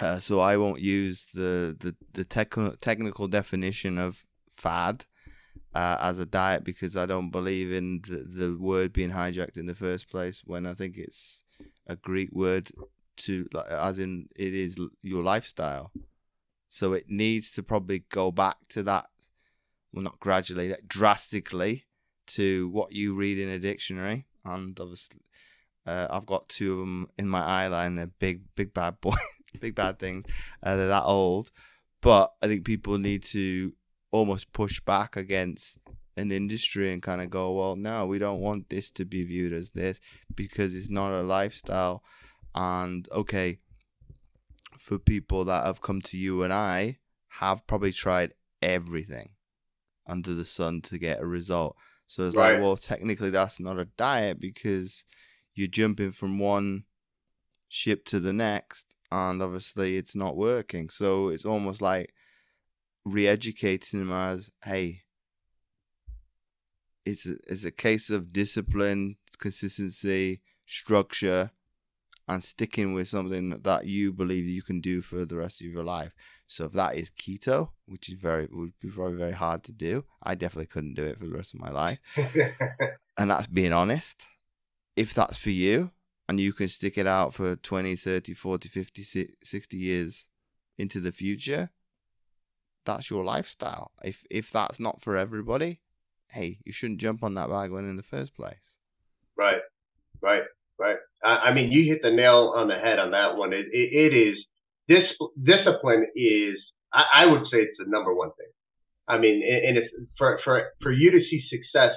[0.00, 5.04] Uh, so I won't use the the the tech- technical definition of fad
[5.74, 9.66] uh, as a diet because I don't believe in the, the word being hijacked in
[9.66, 10.42] the first place.
[10.44, 11.44] When I think it's
[11.88, 12.70] a Greek word
[13.16, 15.92] to as in it is your lifestyle.
[16.68, 19.06] So it needs to probably go back to that
[19.92, 21.86] well, not gradually, drastically
[22.28, 24.26] to what you read in a dictionary.
[24.44, 25.20] And obviously,
[25.86, 27.94] uh, I've got two of them in my eye line.
[27.94, 29.16] They're big, big bad boy,
[29.60, 30.24] big bad things.
[30.62, 31.50] Uh, they're that old,
[32.00, 33.72] but I think people need to
[34.10, 35.78] almost push back against
[36.18, 39.52] an industry and kind of go, well, no, we don't want this to be viewed
[39.52, 40.00] as this
[40.34, 42.02] because it's not a lifestyle.
[42.54, 43.60] And okay,
[44.78, 49.30] for people that have come to you and I have probably tried everything
[50.06, 51.76] under the sun to get a result.
[52.06, 52.54] So it's right.
[52.54, 55.04] like, well, technically that's not a diet because
[55.54, 56.84] you're jumping from one
[57.68, 60.88] ship to the next, and obviously it's not working.
[60.88, 62.14] So it's almost like
[63.04, 65.02] re-educating them as, hey,
[67.08, 71.50] it's a, it's a case of discipline, consistency, structure,
[72.28, 75.84] and sticking with something that you believe you can do for the rest of your
[75.84, 76.12] life.
[76.46, 80.04] So if that is keto, which is very would be very very hard to do,
[80.22, 81.98] I definitely couldn't do it for the rest of my life.
[83.18, 84.26] and that's being honest.
[84.94, 85.92] If that's for you
[86.28, 90.26] and you can stick it out for 20, 30, 40, 50, 60 years
[90.76, 91.70] into the future,
[92.84, 93.92] that's your lifestyle.
[94.04, 95.80] If if that's not for everybody,
[96.30, 98.76] hey, you shouldn't jump on that wagon in the first place.
[99.36, 99.60] Right,
[100.20, 100.42] right,
[100.78, 100.96] right.
[101.24, 103.52] I, I mean, you hit the nail on the head on that one.
[103.52, 104.36] It, it, it is
[104.88, 105.04] this
[105.42, 106.56] discipline is,
[106.92, 108.48] I, I, would say, it's the number one thing.
[109.06, 109.88] I mean, and it's
[110.18, 111.92] for for for you to see success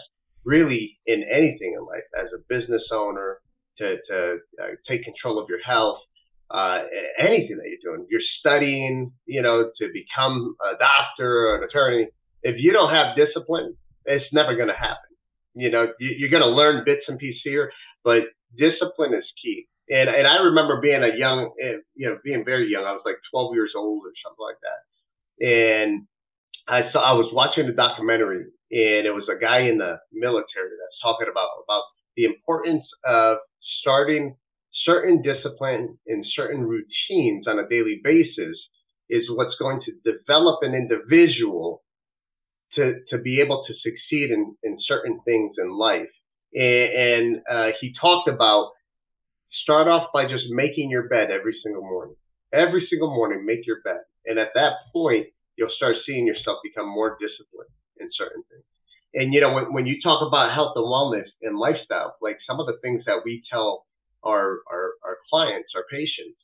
[0.46, 3.39] really in anything in life, as a business owner,
[3.78, 6.00] to, to uh, take control of your health,
[6.50, 6.80] uh,
[7.20, 8.08] anything that you're doing.
[8.10, 12.08] You're studying, you know, to become a doctor or an attorney.
[12.44, 15.12] If you don't have discipline, it's never going to happen.
[15.54, 17.72] You know, you, are going to learn bits and pieces here,
[18.04, 18.24] but
[18.58, 19.68] discipline is key.
[19.90, 22.86] And and I remember being a young, eh, you know, being very young.
[22.86, 24.80] I was like 12 years old or something like that.
[25.46, 26.08] And
[26.68, 30.72] I saw I was watching the documentary, and it was a guy in the military
[30.80, 31.84] that's talking about about
[32.16, 33.38] the importance of
[33.82, 34.36] starting
[34.86, 38.58] certain discipline and certain routines on a daily basis
[39.10, 41.81] is what's going to develop an individual
[42.76, 46.10] to, to be able to succeed in, in certain things in life.
[46.54, 48.72] And, uh, he talked about
[49.64, 52.16] start off by just making your bed every single morning.
[52.54, 54.02] Every single morning, make your bed.
[54.26, 58.64] And at that point, you'll start seeing yourself become more disciplined in certain things.
[59.14, 62.60] And, you know, when, when you talk about health and wellness and lifestyle, like some
[62.60, 63.86] of the things that we tell
[64.24, 66.38] our, our, our clients, our patients,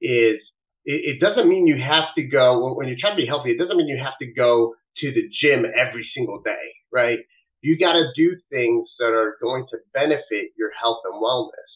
[0.00, 0.40] is
[0.84, 3.58] it, it doesn't mean you have to go, when you're trying to be healthy, it
[3.58, 7.18] doesn't mean you have to go to the gym every single day, right?
[7.60, 11.70] You got to do things that are going to benefit your health and wellness.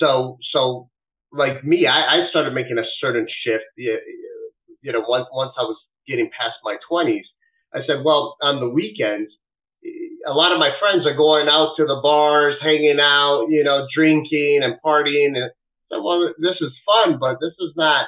[0.00, 0.88] So, so
[1.32, 3.64] like me, I, I started making a certain shift.
[3.76, 5.76] You, know, once once I was
[6.06, 7.26] getting past my twenties,
[7.74, 9.30] I said, well, on the weekends,
[10.26, 13.86] a lot of my friends are going out to the bars, hanging out, you know,
[13.94, 15.36] drinking and partying.
[15.36, 15.50] And
[15.90, 18.06] well, this is fun, but this is not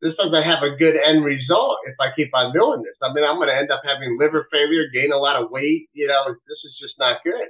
[0.00, 2.94] this doesn't have a good end result if I keep on doing this.
[3.02, 5.88] I mean, I'm going to end up having liver failure, gain a lot of weight.
[5.92, 7.48] You know, this is just not good.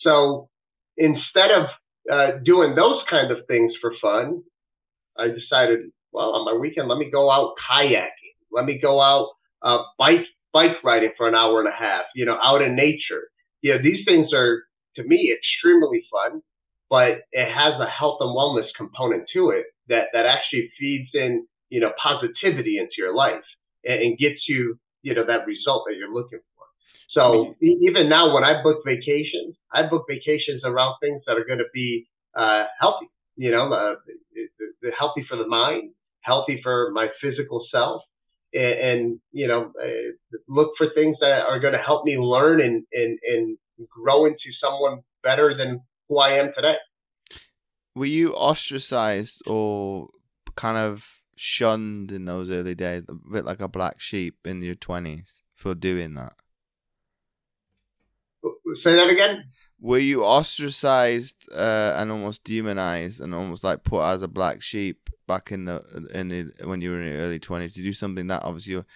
[0.00, 0.48] So
[0.96, 1.66] instead of
[2.10, 4.42] uh, doing those kind of things for fun,
[5.18, 8.36] I decided, well, on my weekend, let me go out kayaking.
[8.52, 9.30] Let me go out
[9.62, 12.04] uh, bike bike riding for an hour and a half.
[12.14, 13.28] You know, out in nature.
[13.62, 14.64] You know, these things are
[14.96, 16.42] to me extremely fun,
[16.90, 21.46] but it has a health and wellness component to it that that actually feeds in
[21.68, 23.44] you know, positivity into your life
[23.84, 26.64] and, and gets you, you know, that result that you're looking for.
[27.10, 31.58] So even now, when I book vacations, I book vacations around things that are going
[31.58, 33.08] to be uh, healthy.
[33.36, 33.94] You know, uh,
[34.98, 35.90] healthy for the mind,
[36.22, 38.02] healthy for my physical self,
[38.54, 42.60] and, and you know, uh, look for things that are going to help me learn
[42.60, 46.76] and, and and grow into someone better than who I am today.
[47.94, 50.08] Were you ostracized or
[50.54, 54.74] kind of shunned in those early days, a bit like a black sheep in your
[54.74, 56.32] twenties for doing that?
[58.84, 59.44] Say that again.
[59.80, 65.10] Were you ostracized uh, and almost demonized and almost like put as a black sheep
[65.26, 65.82] back in the
[66.14, 68.86] in the when you were in your early twenties to do something that obviously your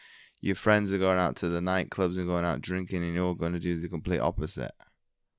[0.40, 3.52] your friends are going out to the nightclubs and going out drinking and you're going
[3.52, 4.72] to do the complete opposite?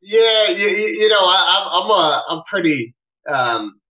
[0.01, 2.95] Yeah, you, you know, I, I'm a I'm pretty
[3.31, 3.80] um,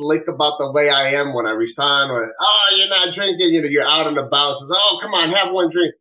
[0.00, 3.60] slick about the way I am when I resign or oh, you're not drinking, you
[3.60, 4.64] know, you're out and about.
[4.64, 5.92] Says, oh, come on, have one drink.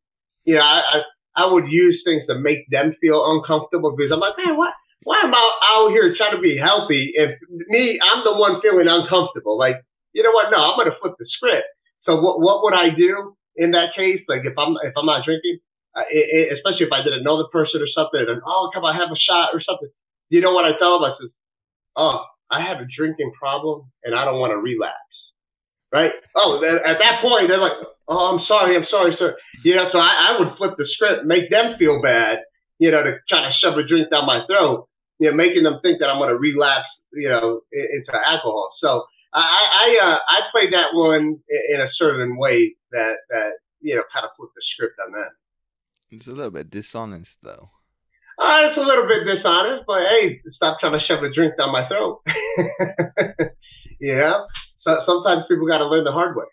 [0.47, 0.97] You know, I, I,
[1.35, 4.71] I would use things to make them feel uncomfortable because I'm like, man, what?
[5.03, 8.88] Why am I out here trying to be healthy if me, I'm the one feeling
[8.88, 9.57] uncomfortable?
[9.57, 9.79] Like,
[10.12, 10.51] you know what?
[10.51, 11.67] No, I'm gonna flip the script.
[12.03, 14.19] So what what would I do in that case?
[14.27, 15.59] Like if I'm if I'm not drinking,
[15.95, 18.83] uh, it, it, especially if I didn't know the person or something, and oh come
[18.83, 19.89] on, have a shot or something.
[20.29, 21.09] You know what I tell them?
[21.09, 21.31] I says,
[21.95, 24.95] oh, I have a drinking problem and I don't want to relapse.
[25.91, 26.12] Right?
[26.35, 27.73] Oh, at that point, they're like,
[28.07, 29.35] oh, I'm sorry, I'm sorry, sir.
[29.63, 32.39] You know, so I, I would flip the script, make them feel bad,
[32.77, 35.79] you know, to try to shove a drink down my throat, you know, making them
[35.81, 38.71] think that I'm going to relapse, you know, into alcohol.
[38.79, 43.95] So I, I, uh, I played that one in a certain way that, that, you
[43.95, 45.31] know, kind of flipped the script on that.
[46.12, 47.71] It's a little bit dishonest, though.
[48.39, 51.73] Uh, it's a little bit dishonest, but hey, stop trying to shove a drink down
[51.73, 52.21] my throat.
[53.99, 54.34] yeah.
[54.82, 56.45] so sometimes people got to learn the hard way.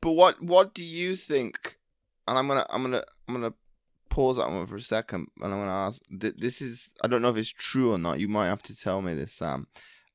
[0.00, 1.76] But what what do you think?
[2.26, 3.52] And I'm gonna I'm gonna I'm gonna
[4.08, 6.02] pause that one for a second, and I'm gonna ask.
[6.08, 8.18] This is I don't know if it's true or not.
[8.18, 9.66] You might have to tell me this, Sam.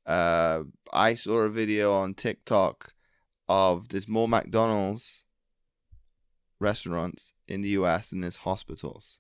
[0.06, 2.94] Uh, I saw a video on TikTok
[3.48, 5.26] of there's more McDonald's
[6.60, 8.10] restaurants in the U.S.
[8.10, 9.20] than there's hospitals.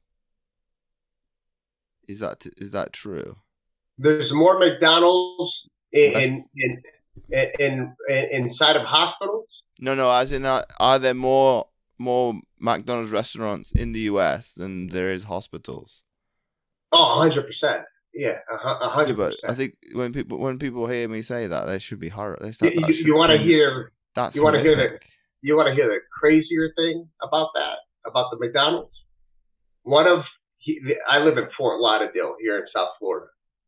[2.08, 3.38] Is that is that true?
[3.98, 5.54] There's more McDonald's
[5.92, 9.48] in in, in, in, in inside of hospitals.
[9.80, 10.12] No, no.
[10.12, 14.54] As in, that, are there more more McDonald's restaurants in the U.S.
[14.54, 16.04] than there is hospitals?
[16.92, 17.86] Oh, 100 percent.
[18.14, 19.18] Yeah, a hundred.
[19.18, 22.08] Yeah, but I think when people when people hear me say that, they should be
[22.08, 22.38] horror.
[22.40, 25.00] They start, you, you want to hear that's you want to hear the
[25.42, 28.96] you want to hear the crazier thing about that about the McDonald's.
[29.84, 30.20] One of
[30.66, 33.28] he, I live in Fort Lauderdale here in South Florida.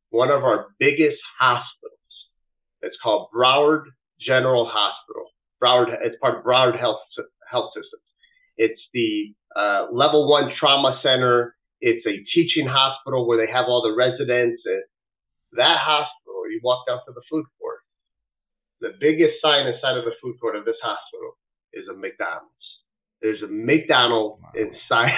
[0.09, 1.93] One of our biggest hospitals.
[2.81, 3.83] It's called Broward
[4.19, 5.27] General Hospital.
[5.61, 5.95] Broward.
[6.01, 6.99] It's part of Broward Health
[7.49, 8.01] Health Systems.
[8.57, 11.55] It's the uh, level one trauma center.
[11.81, 14.63] It's a teaching hospital where they have all the residents.
[14.65, 14.83] And
[15.53, 17.79] that hospital, you walk down to the food court.
[18.81, 21.37] The biggest sign inside of the food court of this hospital
[21.73, 22.49] is a McDonald's.
[23.21, 24.61] There's a McDonald's wow.
[24.61, 25.13] inside.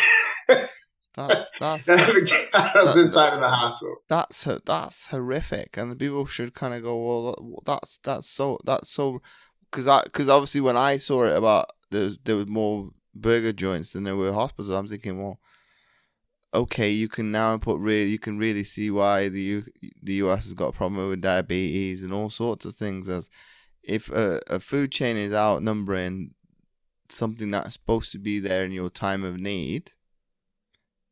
[1.15, 3.95] That's that's that, inside of the hospital.
[4.07, 8.59] That's uh, that's horrific, and the people should kind of go, well, that's that's so
[8.63, 9.21] that's so,
[9.69, 13.93] because I because obviously when I saw it about there there was more burger joints
[13.93, 14.69] than there were hospitals.
[14.69, 15.39] I'm thinking, well,
[16.53, 19.65] okay, you can now put really you can really see why the U,
[20.01, 23.09] the US has got a problem with diabetes and all sorts of things.
[23.09, 23.29] As
[23.83, 26.35] if a, a food chain is outnumbering
[27.09, 29.93] something that's supposed to be there in your time of need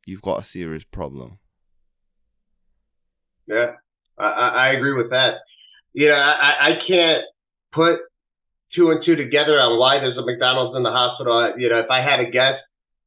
[0.08, 1.38] you've got a serious problem.
[3.46, 3.74] Yeah,
[4.18, 5.36] I, I agree with that.
[5.94, 7.24] You know, I, I can't
[7.74, 8.00] put
[8.76, 11.54] two and two together on why there's a McDonald's in the hospital.
[11.58, 12.56] You know, if I had a guess,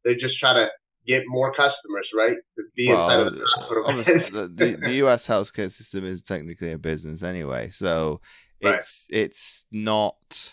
[0.05, 0.67] they just try to
[1.07, 2.37] get more customers, right?
[2.57, 3.85] To be well, inside of the hospital.
[3.87, 5.27] Obviously, the, the, the U.S.
[5.27, 8.21] healthcare system is technically a business anyway, so
[8.61, 9.21] it's right.
[9.21, 10.53] it's not.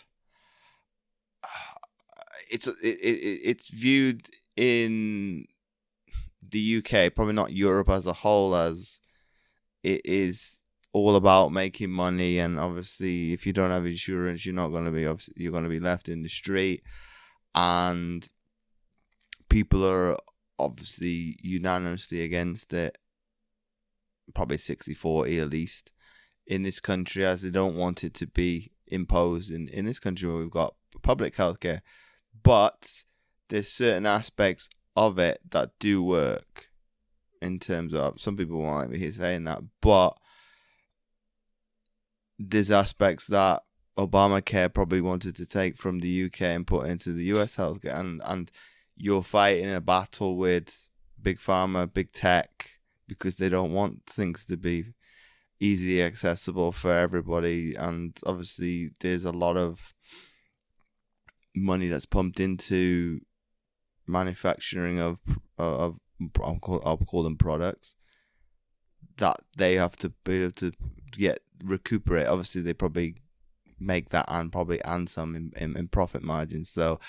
[2.50, 5.46] It's it, it, it's viewed in
[6.52, 9.00] the UK, probably not Europe as a whole, as
[9.84, 10.62] it is
[10.94, 12.40] all about making money.
[12.40, 15.02] And obviously, if you don't have insurance, you're not going to be
[15.36, 16.84] you're going to be left in the street,
[17.56, 18.28] and
[19.50, 20.18] people are
[20.60, 22.98] obviously unanimously against it.
[24.34, 25.92] Probably 60 40 at least
[26.46, 30.30] in this country, as they don't want it to be imposed in, in this country
[30.30, 31.82] where we've got public healthcare.
[32.44, 33.04] But
[33.50, 36.70] there's certain aspects of it that do work
[37.40, 40.18] in terms of some people won't like me here saying that, but
[42.40, 43.62] there's aspects that
[43.98, 48.22] Obamacare probably wanted to take from the UK and put into the US healthcare, and
[48.26, 48.52] and
[48.96, 50.90] you're fighting a battle with
[51.22, 52.72] big pharma, big tech,
[53.08, 54.86] because they don't want things to be
[55.60, 59.94] easily accessible for everybody, and obviously there's a lot of
[61.56, 63.20] money that's pumped into
[64.08, 65.20] manufacturing of
[65.58, 66.00] of
[66.44, 67.96] I'll call, I'll call them products
[69.18, 70.72] that they have to be able to
[71.12, 72.28] get recuperate.
[72.28, 73.16] Obviously, they probably
[73.80, 76.70] make that and probably and some in, in, in profit margins.
[76.70, 77.00] So,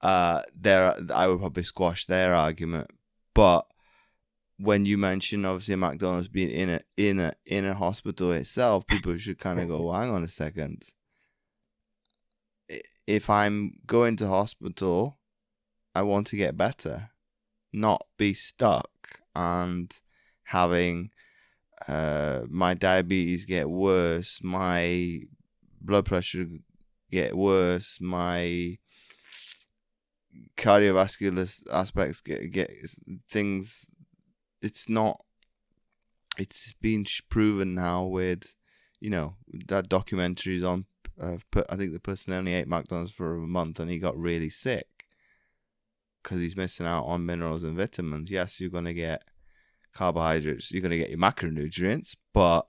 [0.00, 2.90] uh, there I would probably squash their argument.
[3.34, 3.66] But
[4.58, 9.16] when you mention obviously McDonald's being in a in a in a hospital itself, people
[9.18, 10.84] should kind of go, well, hang on a second.
[13.06, 15.18] If I'm going to hospital
[15.94, 17.10] I want to get better,
[17.72, 19.92] not be stuck and
[20.44, 21.10] having
[21.88, 25.20] uh, my diabetes get worse, my
[25.80, 26.46] blood pressure
[27.10, 28.78] get worse, my
[30.56, 32.70] cardiovascular aspects get get
[33.30, 33.86] things.
[34.60, 35.20] It's not.
[36.38, 38.54] It's been proven now with,
[39.00, 39.36] you know,
[39.68, 40.86] that documentaries on.
[41.20, 41.36] Uh,
[41.68, 44.86] I think the person only ate McDonald's for a month and he got really sick
[46.22, 48.30] because he's missing out on minerals and vitamins.
[48.30, 49.24] Yes, you're going to get
[49.92, 52.66] carbohydrates, you're going to get your macronutrients, but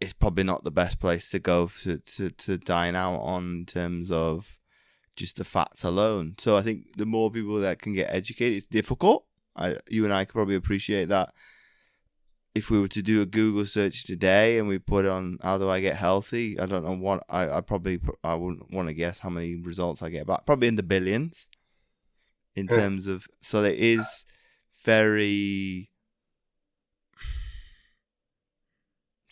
[0.00, 3.66] it's probably not the best place to go to, to, to dine out on in
[3.66, 4.58] terms of
[5.16, 6.34] just the fats alone.
[6.38, 9.24] So I think the more people that can get educated, it's difficult.
[9.56, 11.32] I, you and I could probably appreciate that.
[12.54, 15.68] If we were to do a Google search today and we put on how do
[15.68, 19.18] I get healthy, I don't know what I, I probably I wouldn't want to guess
[19.18, 20.46] how many results I get back.
[20.46, 21.48] Probably in the billions
[22.56, 24.24] in terms of so it is
[24.84, 25.90] very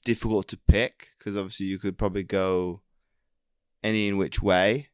[0.04, 2.82] difficult to pick because obviously you could probably go
[3.82, 4.88] any in which way,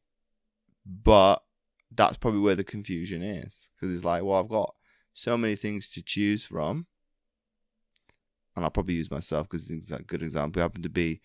[0.87, 1.43] but
[1.91, 4.75] that's probably where the confusion is because it's like, well, I've got
[5.13, 6.87] so many things to choose from,
[8.55, 10.61] and I'll probably use myself because it's a good example.
[10.61, 11.21] It happened to be,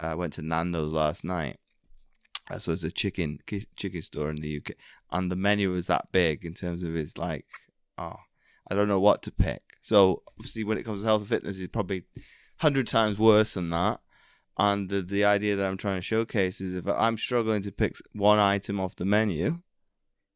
[0.00, 1.58] uh, I went to Nando's last night,
[2.58, 3.38] so it's a chicken
[3.76, 4.72] chicken store in the UK,
[5.10, 7.46] and the menu was that big in terms of it's like,
[7.96, 8.16] oh,
[8.70, 9.62] I don't know what to pick.
[9.80, 12.04] So obviously, when it comes to health and fitness, it's probably
[12.58, 14.00] hundred times worse than that.
[14.58, 17.96] And the the idea that I'm trying to showcase is if I'm struggling to pick
[18.12, 19.60] one item off the menu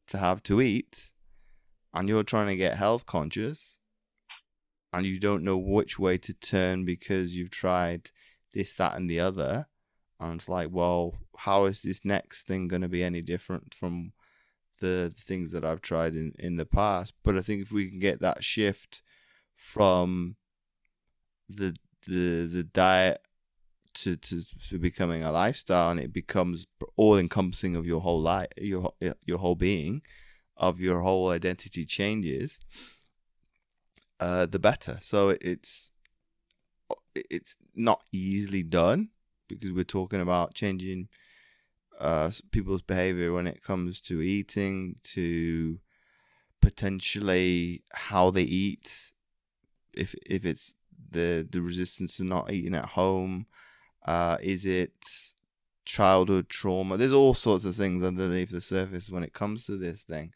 [0.07, 1.11] to have to eat,
[1.93, 3.77] and you're trying to get health conscious,
[4.91, 8.09] and you don't know which way to turn because you've tried
[8.53, 9.67] this, that, and the other
[10.23, 14.13] and it's like, well, how is this next thing going to be any different from
[14.79, 17.13] the, things that I've tried in in the past.
[17.23, 19.01] But I think if we can get that shift
[19.55, 20.35] from
[21.49, 21.75] the
[22.07, 23.21] the the diet
[23.93, 26.65] to, to, to becoming a lifestyle and it becomes
[26.95, 28.91] all encompassing of your whole life your
[29.25, 30.01] your whole being
[30.57, 32.59] of your whole identity changes
[34.19, 35.91] uh the better so it's
[37.15, 39.09] it's not easily done
[39.47, 41.07] because we're talking about changing
[41.99, 45.79] uh people's behavior when it comes to eating to
[46.61, 49.11] potentially how they eat
[49.93, 50.73] if if it's
[51.11, 53.45] the the resistance to not eating at home
[54.05, 54.93] uh, is it
[55.85, 56.97] childhood trauma?
[56.97, 60.33] There's all sorts of things underneath the surface when it comes to this thing.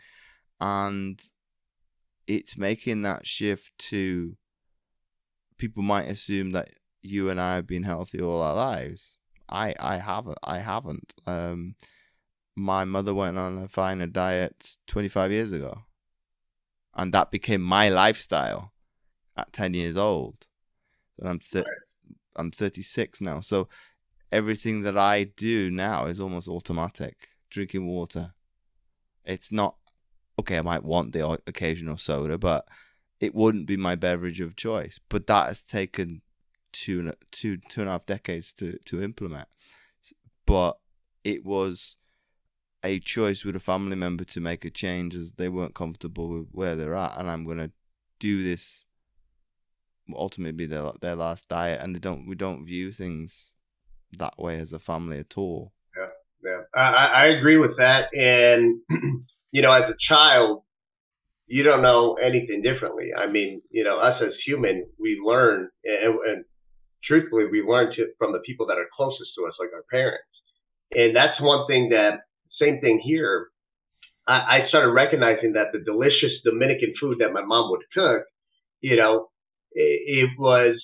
[0.59, 1.21] And
[2.27, 4.37] it's making that shift to
[5.57, 6.69] people might assume that
[7.01, 9.17] you and I have been healthy all our lives.
[9.49, 11.13] I I haven't I haven't.
[11.25, 11.75] Um
[12.55, 15.83] my mother went on a finer diet 25 years ago.
[16.95, 18.73] And that became my lifestyle
[19.37, 20.47] at 10 years old.
[21.19, 21.65] And I'm th-
[22.35, 23.67] I'm 36 now, so
[24.31, 27.29] everything that I do now is almost automatic.
[27.49, 28.33] Drinking water,
[29.23, 29.75] it's not
[30.39, 30.57] okay.
[30.57, 32.67] I might want the occasional soda, but
[33.19, 34.99] it wouldn't be my beverage of choice.
[35.09, 36.21] But that has taken
[36.79, 39.47] two two two and a half decades to to implement.
[40.45, 40.77] But
[41.23, 41.97] it was
[42.83, 46.47] a choice with a family member to make a change as they weren't comfortable with
[46.51, 47.71] where they're at, and I'm gonna
[48.19, 48.85] do this
[50.15, 53.55] ultimately their their last diet, and they don't we don't view things
[54.17, 55.73] that way as a family at all.
[55.95, 58.05] Yeah, yeah, I, I agree with that.
[58.13, 58.79] And
[59.51, 60.63] you know, as a child,
[61.47, 63.11] you don't know anything differently.
[63.17, 66.45] I mean, you know, us as human, we learn, and, and
[67.07, 70.27] truthfully, we learn to, from the people that are closest to us, like our parents.
[70.91, 72.19] And that's one thing that,
[72.59, 73.47] same thing here.
[74.27, 78.23] I, I started recognizing that the delicious Dominican food that my mom would cook,
[78.81, 79.29] you know,
[79.71, 80.81] it, was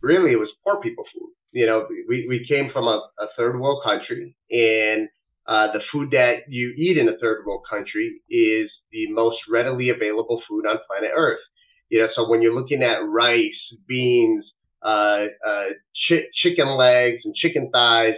[0.00, 1.30] really it was poor people food.
[1.52, 5.08] You know, we, we came from a, a third world country, and
[5.46, 9.90] uh, the food that you eat in a third world country is the most readily
[9.90, 11.40] available food on planet Earth.
[11.88, 14.44] You know, so when you're looking at rice, beans,
[14.84, 15.64] uh, uh,
[15.94, 18.14] ch- chicken legs, and chicken thighs,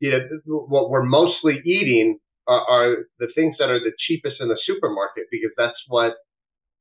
[0.00, 4.48] you know, what we're mostly eating are, are the things that are the cheapest in
[4.48, 6.14] the supermarket because that's what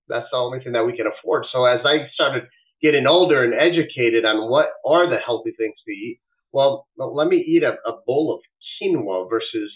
[0.07, 1.45] that's the only thing that we can afford.
[1.51, 2.43] So as I started
[2.81, 6.19] getting older and educated on what are the healthy things to eat,
[6.53, 8.41] well, let me eat a, a bowl of
[8.81, 9.71] quinoa versus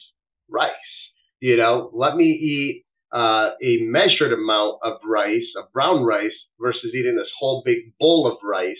[0.49, 0.71] rice.
[1.39, 6.91] You know, let me eat uh, a measured amount of rice, of brown rice, versus
[6.93, 8.77] eating this whole big bowl of rice.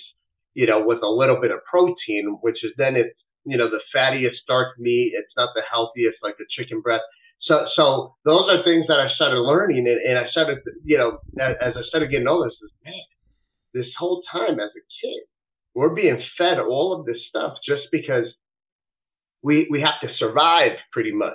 [0.54, 3.82] You know, with a little bit of protein, which is then it's you know the
[3.96, 5.14] fattiest dark meat.
[5.16, 7.04] It's not the healthiest like the chicken breast.
[7.44, 11.18] So, so those are things that I started learning, and, and I started, you know,
[11.40, 12.94] as, as I started getting older, I said, man,
[13.74, 15.24] this whole time as a kid,
[15.74, 18.26] we're being fed all of this stuff just because
[19.42, 21.34] we we have to survive, pretty much,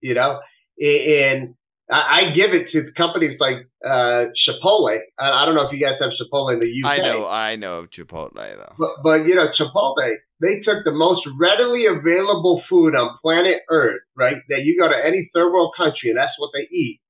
[0.00, 0.40] you know.
[0.78, 1.54] And
[1.90, 4.98] I, give it to companies like uh, Chipotle.
[5.18, 7.00] I, I, don't know if you guys have Chipotle in the UK.
[7.00, 8.74] I know, I know of Chipotle though.
[8.78, 14.00] But, but you know, Chipotle, they took the most readily available food on planet Earth,
[14.16, 14.36] right?
[14.48, 17.00] That you go to any third world country and that's what they eat,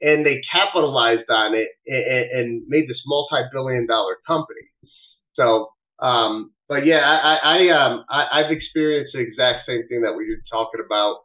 [0.00, 4.68] and they capitalized on it and, and made this multi-billion-dollar company.
[5.34, 5.68] So,
[5.98, 10.28] um, but yeah, I, I, um, I, I've experienced the exact same thing that we
[10.30, 11.18] were talking about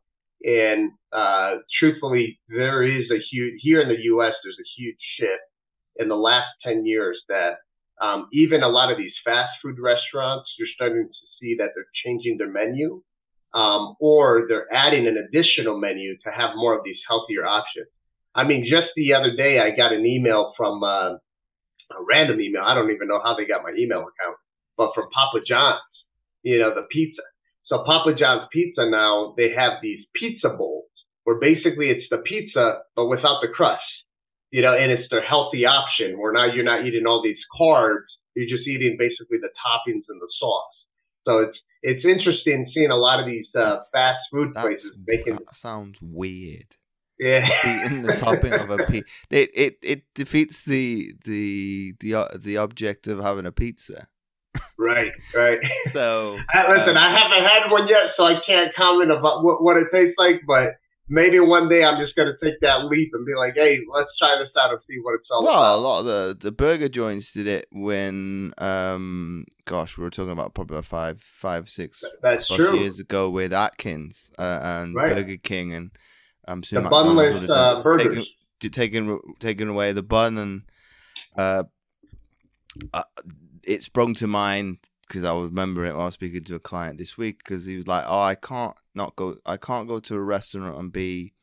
[0.44, 4.34] and uh, truthfully, there is a huge here in the U.S.
[4.44, 5.44] There's a huge shift
[5.98, 7.58] in the last ten years that
[8.02, 11.88] um, even a lot of these fast food restaurants, you're starting to see that they're
[12.06, 13.02] changing their menu,
[13.54, 17.88] um, or they're adding an additional menu to have more of these healthier options.
[18.36, 21.18] I mean, just the other day, I got an email from uh,
[21.92, 22.62] a random email.
[22.64, 24.38] I don't even know how they got my email account,
[24.78, 25.82] but from Papa John's,
[26.44, 27.22] you know, the pizza.
[27.68, 30.89] So Papa John's Pizza now they have these pizza bowls
[31.24, 33.82] where basically it's the pizza but without the crust,
[34.51, 38.07] you know, and it's their healthy option where now you're not eating all these carbs,
[38.36, 40.74] you're just eating basically the toppings and the sauce.
[41.26, 45.36] So it's it's interesting seeing a lot of these uh, fast food places making.
[45.36, 46.76] That sounds weird.
[47.20, 47.47] Yeah,
[47.86, 49.09] eating the topping of a pizza.
[49.30, 54.07] It, it it defeats the the the uh, the object of having a pizza.
[54.78, 55.60] Right, right.
[55.94, 56.38] So
[56.70, 59.88] listen, um, I haven't had one yet, so I can't comment about what, what it
[59.92, 60.42] tastes like.
[60.46, 60.78] But
[61.10, 64.10] maybe one day I'm just going to take that leap and be like, "Hey, let's
[64.20, 66.38] try this out and see what it's all well, about." Well, a lot of the
[66.40, 71.70] the burger joints did it when, um, gosh, we were talking about probably five, five,
[71.70, 72.78] six That's plus true.
[72.78, 75.10] years ago with Atkins uh, and right.
[75.10, 75.92] Burger King and
[76.48, 78.04] I'm assuming The McDonald's bunless, uh, burgers.
[78.04, 78.26] Taken,
[78.60, 80.62] d- taken taken away the bun and
[81.38, 81.64] uh,
[82.94, 83.04] uh
[83.68, 86.59] it sprung to mind because I was remembering it while I was speaking to a
[86.59, 89.36] client this week because he was like, "Oh, I can't not go.
[89.45, 91.34] I can't go to a restaurant and be.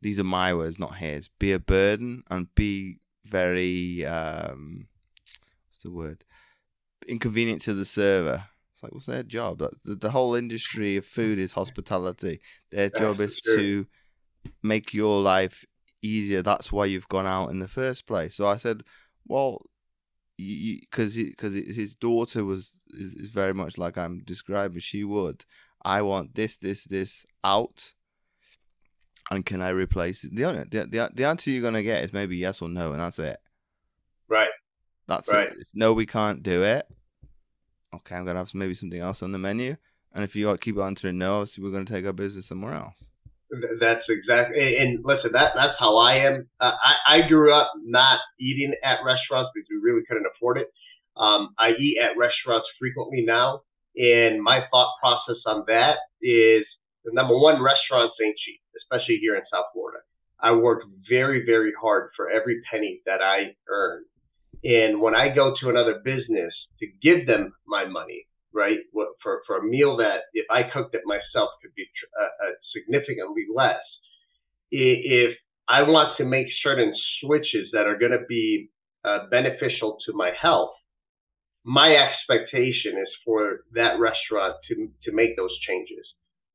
[0.00, 1.28] These are my words, not his.
[1.28, 4.88] Be a burden and be very um,
[5.68, 6.24] what's the word?
[7.06, 8.44] Inconvenient to the server.
[8.72, 9.58] It's like, what's their job?
[9.58, 12.40] The, the whole industry of food is hospitality.
[12.70, 13.56] Their That's job is sure.
[13.58, 13.86] to
[14.62, 15.64] make your life
[16.02, 16.42] easier.
[16.42, 18.34] That's why you've gone out in the first place.
[18.34, 18.82] So I said,
[19.26, 19.62] well,
[20.80, 24.80] because because his daughter was is, is very much like I'm describing.
[24.80, 25.44] She would.
[25.84, 27.94] I want this, this, this out,
[29.30, 30.34] and can I replace it?
[30.34, 33.00] The only the the, the answer you're gonna get is maybe yes or no, and
[33.00, 33.38] that's it.
[34.28, 34.48] Right.
[35.08, 35.48] That's Right.
[35.48, 35.56] it.
[35.58, 36.86] It's no, we can't do it.
[37.94, 39.76] Okay, I'm gonna have some, maybe something else on the menu,
[40.14, 43.08] and if you uh, keep answering no, obviously we're gonna take our business somewhere else.
[43.52, 44.76] Th- That's exactly.
[44.78, 46.48] And, listen, that that's how I am.
[46.60, 50.68] Uh, I I grew up not eating at restaurants because we really couldn't afford it.
[51.16, 53.60] Um, I eat at restaurants frequently now,
[53.96, 56.64] and my thought process on that is
[57.04, 59.98] number one, restaurants ain't cheap, especially here in South Florida.
[60.40, 64.04] I work very very hard for every penny that I earn,
[64.64, 68.78] and when I go to another business to give them my money, right?
[69.22, 71.86] For for a meal that if I cooked it myself could be
[72.20, 73.82] uh, uh, significantly less.
[74.70, 75.36] If
[75.68, 78.70] I want to make certain switches that are going to be
[79.04, 80.72] uh, beneficial to my health,
[81.64, 86.06] my expectation is for that restaurant to to make those changes.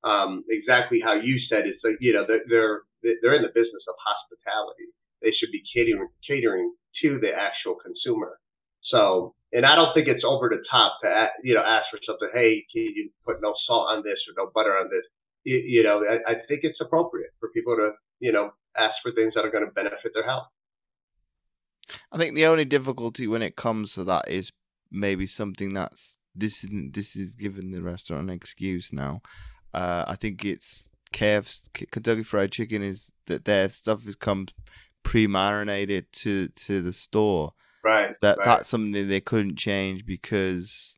[0.04, 2.82] Um, exactly how you said it's like you know they're they're
[3.22, 4.92] they're in the business of hospitality.
[5.22, 8.40] They should be catering catering to the actual consumer.
[8.84, 12.30] So, and I don't think it's over the top to you know ask for something.
[12.34, 15.04] Hey, can you put no salt on this or no butter on this?
[15.44, 19.12] You, you know, I, I think it's appropriate for people to you know ask for
[19.12, 20.48] things that are going to benefit their health.
[22.12, 24.52] I think the only difficulty when it comes to that is
[24.92, 29.22] maybe something that's this isn't this is giving the restaurant an excuse now.
[29.74, 34.48] Uh, I think it's KFC, Kentucky Fried Chicken is that their stuff has come
[35.04, 37.54] pre-marinated to to the store.
[37.88, 38.16] Right.
[38.22, 38.46] That right.
[38.46, 40.98] that's something they couldn't change because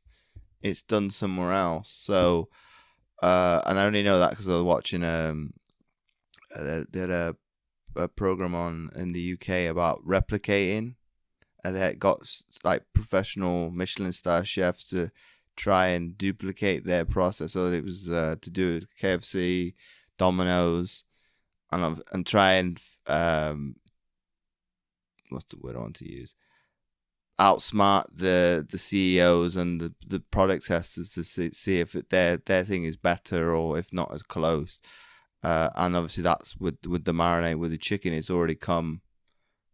[0.63, 1.91] it's done somewhere else.
[1.91, 2.49] So,
[3.21, 5.53] uh, and I only know that because I was watching um,
[6.55, 7.35] uh, they had a
[7.95, 10.95] a program on in the UK about replicating,
[11.63, 12.27] and they got
[12.63, 15.11] like professional Michelin star chefs to
[15.55, 17.51] try and duplicate their process.
[17.51, 19.75] So it was uh, to do with KFC,
[20.17, 21.03] Domino's,
[21.71, 23.75] and and try and um,
[25.29, 26.33] what's the word I want to use?
[27.39, 32.37] Outsmart the the CEOs and the, the product testers to see, see if it, their
[32.37, 34.79] their thing is better or if not as close.
[35.41, 38.13] Uh, and obviously that's with with the marinade with the chicken.
[38.13, 39.01] It's already come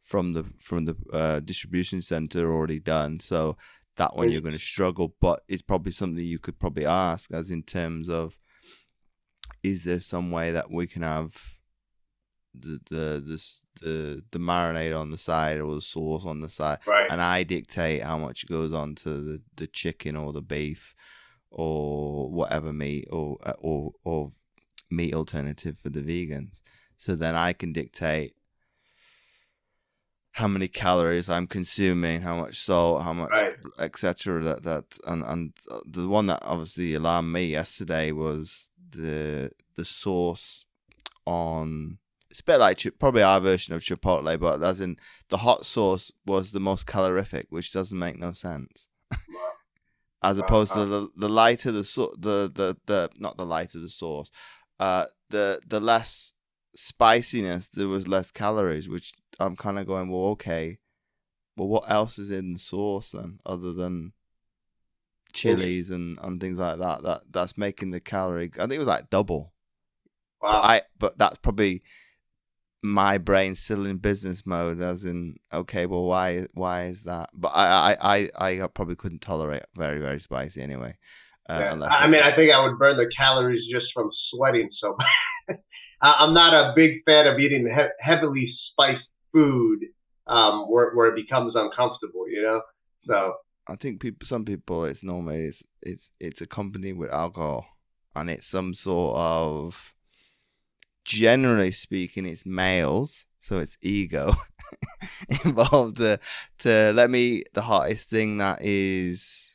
[0.03, 3.20] from the from the uh, distribution center already done.
[3.20, 3.57] So
[3.97, 7.49] that one you're going to struggle, but it's probably something you could probably ask as
[7.49, 8.38] in terms of
[9.63, 11.55] is there some way that we can have
[12.60, 16.80] the the this the the marinade on the side or the sauce on the side
[16.88, 17.08] Right.
[17.12, 20.95] and I dictate how much goes on to the, the chicken or the beef
[21.51, 24.32] or whatever meat or uh, or or
[24.89, 26.62] meat alternative for the vegans.
[26.97, 28.36] So then I can dictate
[30.32, 33.56] how many calories I'm consuming, how much salt, how much Right.
[33.80, 34.43] etc.
[34.43, 39.86] That that and and uh, the one that obviously alarmed me yesterday was the the
[39.86, 40.66] sauce
[41.26, 41.99] on.
[42.30, 44.98] It's a bit like probably our version of Chipotle, but as in
[45.30, 48.88] the hot sauce was the most calorific, which doesn't make no sense.
[50.24, 53.90] As opposed to the the lighter the so- the the the not the lighter the
[53.90, 54.32] sauce,
[54.80, 56.34] uh, the the less
[56.76, 60.80] spiciness, there was less calories, which I'm kind of going, well, okay,
[61.56, 64.14] well, what else is in the sauce then, other than
[65.32, 67.04] chilies and, and things like that?
[67.04, 68.52] That that's making the calorie.
[68.56, 69.54] I think it was like double.
[70.42, 70.62] Wow.
[70.62, 71.84] I but that's probably
[72.86, 77.30] my brain still in business mode, as in, okay, well, why why is that?
[77.34, 80.98] But I I I, I probably couldn't tolerate very very spicy anyway.
[81.50, 81.88] Uh, Yeah.
[81.88, 84.96] I I mean, I think I would burn the calories just from sweating so
[85.48, 85.60] bad.
[86.02, 89.80] I'm not a big fan of eating he- heavily spiced food
[90.28, 92.62] um, where, where it becomes uncomfortable, you know?
[93.06, 93.34] So,
[93.68, 97.66] I think people, some people, it's normally it's it's it's accompanied with alcohol,
[98.16, 99.94] and it's some sort of.
[101.06, 104.34] Generally speaking, it's males, so it's ego
[105.45, 106.20] involved to
[106.60, 109.53] to let me the hottest thing that is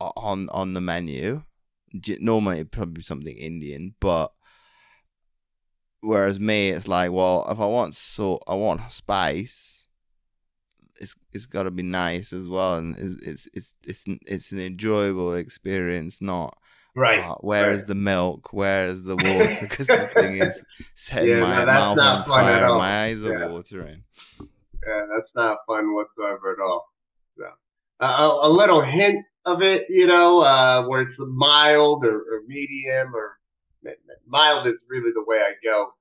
[0.00, 1.42] on on the menu.
[2.20, 4.32] Normally, it'd probably be something Indian, but
[6.00, 9.86] whereas me, it's like, well, if I want salt, I want spice.
[10.98, 14.60] It's it's got to be nice as well, and it's it's it's it's, it's an
[14.60, 16.56] enjoyable experience, not
[16.96, 17.20] right.
[17.20, 17.86] uh, where is right.
[17.88, 18.52] the milk?
[18.52, 19.56] Where is the water?
[19.60, 20.62] Because the thing is
[20.94, 22.68] setting Yeah, my no, mouth on fire.
[22.70, 23.46] My eyes are Yeah.
[23.52, 24.02] watering.
[24.40, 26.86] Yeah, that's not fun whatsoever at all.
[27.36, 27.46] No.
[28.00, 32.42] Uh, a, a little hint of it, you know, uh, where it's mild or, or
[32.46, 33.38] medium or
[34.26, 35.92] mild is really the way I go.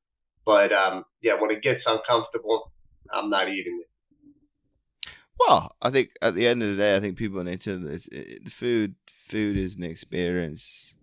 [0.46, 2.72] But um, yeah, when it gets uncomfortable,
[3.12, 3.90] I'm not eating it.
[5.40, 7.72] Well, I think at the end of the day, I think people need to.
[7.94, 10.96] It, the food, food is an experience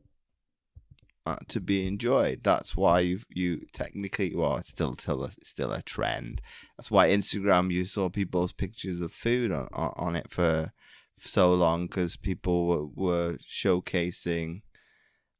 [1.26, 2.40] uh, to be enjoyed.
[2.42, 6.40] That's why you you technically, well, it's still still a, still a trend.
[6.76, 10.72] That's why Instagram you saw people's pictures of food on on, on it for,
[11.18, 14.62] for so long because people were, were showcasing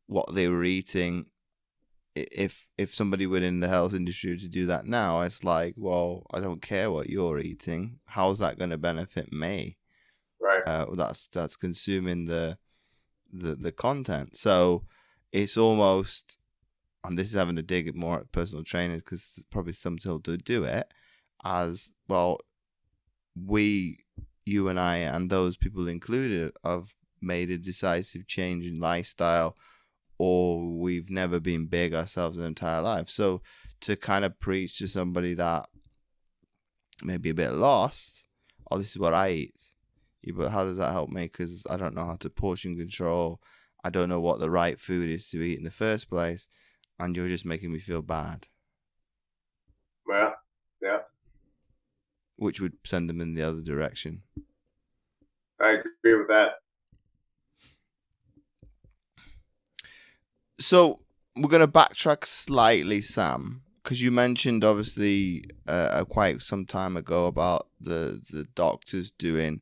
[0.07, 1.27] what they were eating.
[2.15, 6.27] If if somebody within the health industry were to do that now, it's like, well,
[6.33, 8.01] I don't care what you're eating.
[8.07, 9.79] How's that going to benefit me?
[10.41, 10.63] Right.
[10.67, 12.59] uh, that's that's consuming the
[13.33, 14.37] the the content.
[14.37, 14.85] So
[15.33, 16.39] it's almost,
[17.03, 20.37] and this is having to dig more at personal trainers because probably some still do
[20.37, 20.93] do it
[21.45, 22.39] as well.
[23.35, 24.05] We,
[24.45, 29.57] you and I, and those people included, have made a decisive change in lifestyle,
[30.19, 33.09] or we've never been big ourselves in our entire life.
[33.09, 33.41] So
[33.81, 35.69] to kind of preach to somebody that
[37.03, 38.27] may be a bit lost,
[38.71, 39.72] oh, this is what I eat.
[40.23, 41.23] Yeah, but how does that help me?
[41.25, 43.41] Because I don't know how to portion control.
[43.85, 46.49] I don't know what the right food is to eat in the first place,
[46.99, 48.47] and you're just making me feel bad,
[50.07, 50.35] Well,
[50.81, 50.99] yeah,
[52.37, 54.23] which would send them in the other direction.
[55.61, 56.49] I agree with that.
[60.61, 61.01] So
[61.37, 67.27] we're going to backtrack slightly, Sam, because you mentioned obviously uh, quite some time ago
[67.27, 69.61] about the the doctors doing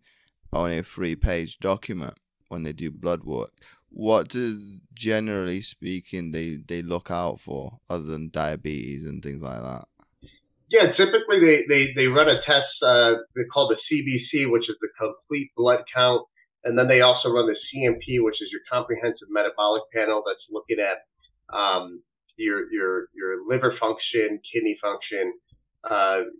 [0.52, 2.14] only a three page document
[2.48, 3.52] when they do blood work.
[3.90, 9.62] What do generally speaking they they look out for other than diabetes and things like
[9.62, 9.84] that?
[10.70, 14.88] Yeah, typically they, they, they run a test uh, they the CBC, which is the
[14.96, 16.22] complete blood count,
[16.62, 20.78] and then they also run the CMP, which is your comprehensive metabolic panel that's looking
[20.78, 20.98] at
[21.56, 22.00] um,
[22.36, 25.32] your your your liver function, kidney function.
[25.82, 26.30] Uh,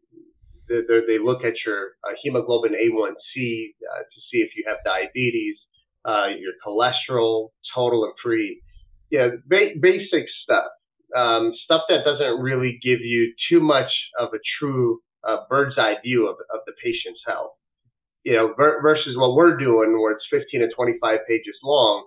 [1.06, 5.56] they, look at your uh, hemoglobin A1C uh, to see if you have diabetes,
[6.04, 8.62] uh, your cholesterol, total and free.
[9.10, 10.70] Yeah, ba- basic stuff
[11.16, 15.94] um, stuff that doesn't really give you too much of a true uh, bird's eye
[16.04, 17.52] view of, of the patient's health.
[18.24, 22.06] You know, ver- versus what we're doing, where it's 15 to 25 pages long.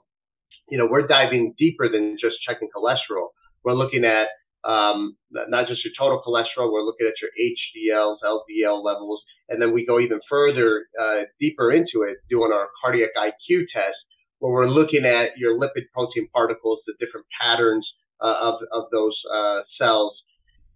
[0.70, 3.30] You know, we're diving deeper than just checking cholesterol.
[3.64, 4.28] We're looking at
[4.66, 6.72] um, not just your total cholesterol.
[6.72, 11.72] We're looking at your HDLs, LDL levels, and then we go even further uh, deeper
[11.72, 13.98] into it, doing our cardiac IQ test,
[14.40, 17.88] where we're looking at your lipid protein particles, the different patterns
[18.22, 20.14] uh, of, of those uh, cells.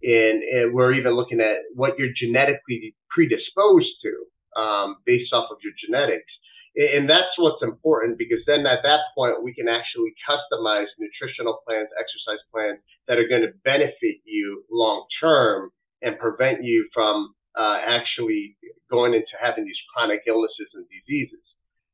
[0.02, 5.58] And, and, we're even looking at what you're genetically predisposed to um, based off of
[5.64, 6.30] your genetics.
[6.76, 11.88] And that's what's important because then at that point, we can actually customize nutritional plans,
[11.98, 15.70] exercise plans that are going to benefit you long term
[16.02, 18.56] and prevent you from uh, actually
[18.90, 21.42] going into having these chronic illnesses and diseases.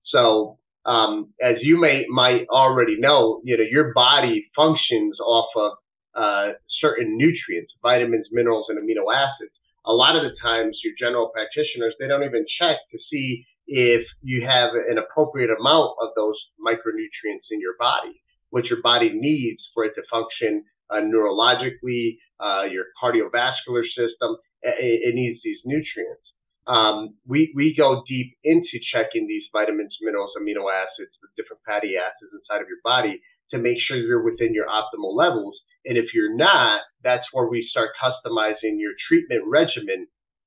[0.06, 5.72] So um, as you may might already know, you know your body functions off of
[6.14, 9.54] uh, certain nutrients, vitamins, minerals, and amino acids.
[9.86, 14.02] A lot of the times, your general practitioners they don't even check to see if
[14.22, 19.62] you have an appropriate amount of those micronutrients in your body, what your body needs
[19.74, 24.36] for it to function uh, neurologically, uh, your cardiovascular system.
[24.62, 26.22] It, it needs these nutrients
[26.66, 31.96] um, we, we go deep into checking these vitamins, minerals, amino acids, the different fatty
[31.96, 35.54] acids inside of your body to make sure you're within your optimal levels.
[35.84, 40.06] And if you're not, that's where we start customizing your treatment regimen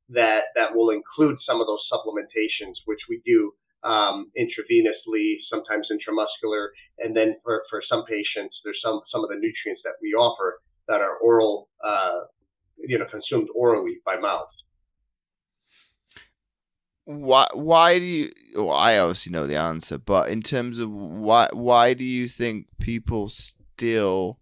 [0.09, 3.53] that, that will include some of those supplementations, which we do
[3.83, 6.69] um, intravenously, sometimes intramuscular.
[6.99, 10.59] And then for, for some patients, there's some, some of the nutrients that we offer
[10.87, 12.25] that are oral, uh,
[12.77, 14.49] you know, consumed orally by mouth
[17.07, 21.47] why why do you well, I obviously know the answer, but in terms of why
[21.53, 24.39] why do you think people still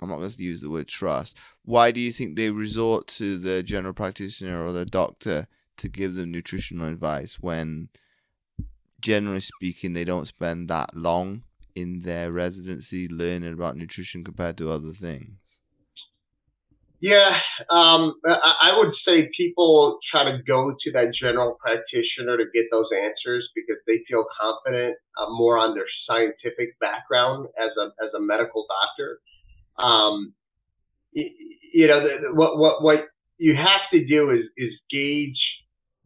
[0.00, 1.38] I'm not going to use the word trust.
[1.64, 5.46] Why do you think they resort to the general practitioner or the doctor
[5.78, 7.88] to give them nutritional advice when
[9.00, 11.42] generally speaking they don't spend that long
[11.74, 15.38] in their residency learning about nutrition compared to other things?
[17.00, 17.38] Yeah,
[17.70, 22.90] um, I would say people try to go to that general practitioner to get those
[22.92, 28.20] answers because they feel confident uh, more on their scientific background as a as a
[28.20, 29.20] medical doctor.
[29.78, 30.34] Um,
[31.12, 31.30] you,
[31.72, 32.98] you know, the, what what what
[33.38, 35.40] you have to do is is gauge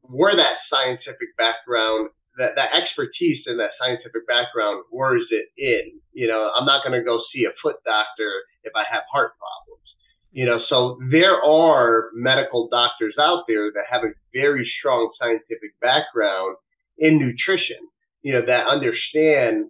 [0.03, 6.01] where that scientific background that, that expertise in that scientific background, where is it in?
[6.13, 8.31] You know, I'm not going to go see a foot doctor
[8.65, 9.87] if I have heart problems.
[10.33, 15.79] You know, so there are medical doctors out there that have a very strong scientific
[15.81, 16.57] background
[16.97, 17.77] in nutrition,
[18.23, 19.69] you know, that understand,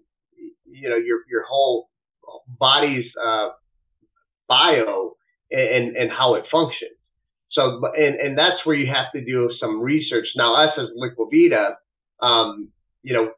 [0.70, 1.88] you know, your, your whole
[2.46, 3.48] body's uh,
[4.48, 5.12] bio
[5.50, 6.96] and, and how it functions.
[7.52, 10.26] So, and, and that's where you have to do some research.
[10.36, 11.74] Now, us as Liquivida,
[12.20, 12.70] um,
[13.02, 13.32] you know,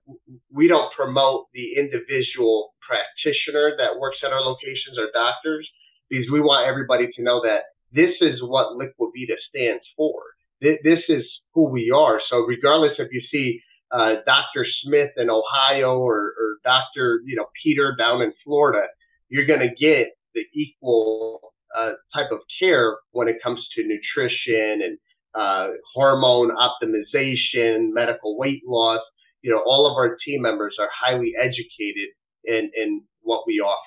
[0.52, 5.68] we don't promote the individual practitioner that works at our locations or doctors
[6.08, 10.22] because we want everybody to know that this is what Liquivida stands for.
[10.60, 12.20] This is who we are.
[12.30, 14.66] So regardless if you see uh, Dr.
[14.82, 17.20] Smith in Ohio or, or Dr.
[17.24, 18.86] You know Peter down in Florida,
[19.28, 24.82] you're going to get the equal uh, type of care when it comes to nutrition
[24.82, 24.98] and
[25.34, 29.00] uh, hormone optimization, medical weight loss.
[29.42, 32.08] You know, all of our team members are highly educated
[32.44, 33.80] in, in what we offer.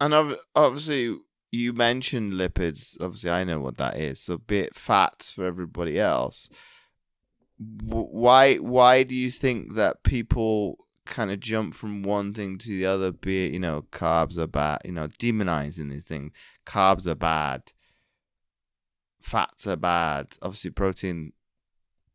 [0.00, 1.16] And obviously,
[1.50, 2.96] you mentioned lipids.
[3.00, 4.20] Obviously, I know what that is.
[4.20, 6.50] So, be it fats for everybody else.
[7.58, 8.56] Why?
[8.56, 13.10] Why do you think that people kind of jump from one thing to the other?
[13.10, 14.82] Be it you know, carbs are bad.
[14.84, 16.32] You know, demonizing these things.
[16.64, 17.72] Carbs are bad
[19.20, 20.36] fats are bad.
[20.42, 21.32] Obviously, protein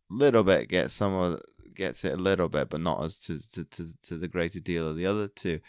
[0.10, 1.42] little bit gets some of
[1.76, 4.88] gets it a little bit, but not as to to, to, to the greater deal
[4.88, 5.60] of the other two.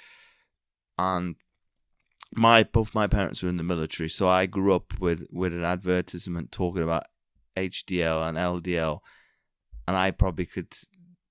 [0.99, 1.37] And
[2.35, 5.65] my both my parents were in the military, so I grew up with with an
[5.65, 7.05] advertisement talking about
[7.57, 9.01] HDL and LDL,
[9.87, 10.75] and I probably could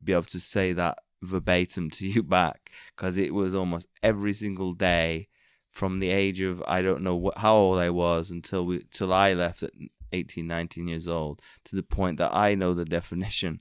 [0.03, 4.73] be able to say that verbatim to you back because it was almost every single
[4.73, 5.27] day
[5.69, 9.11] from the age of I don't know what, how old I was until we till
[9.11, 9.71] I left at
[10.11, 13.59] 18, 19 years old to the point that I know the definition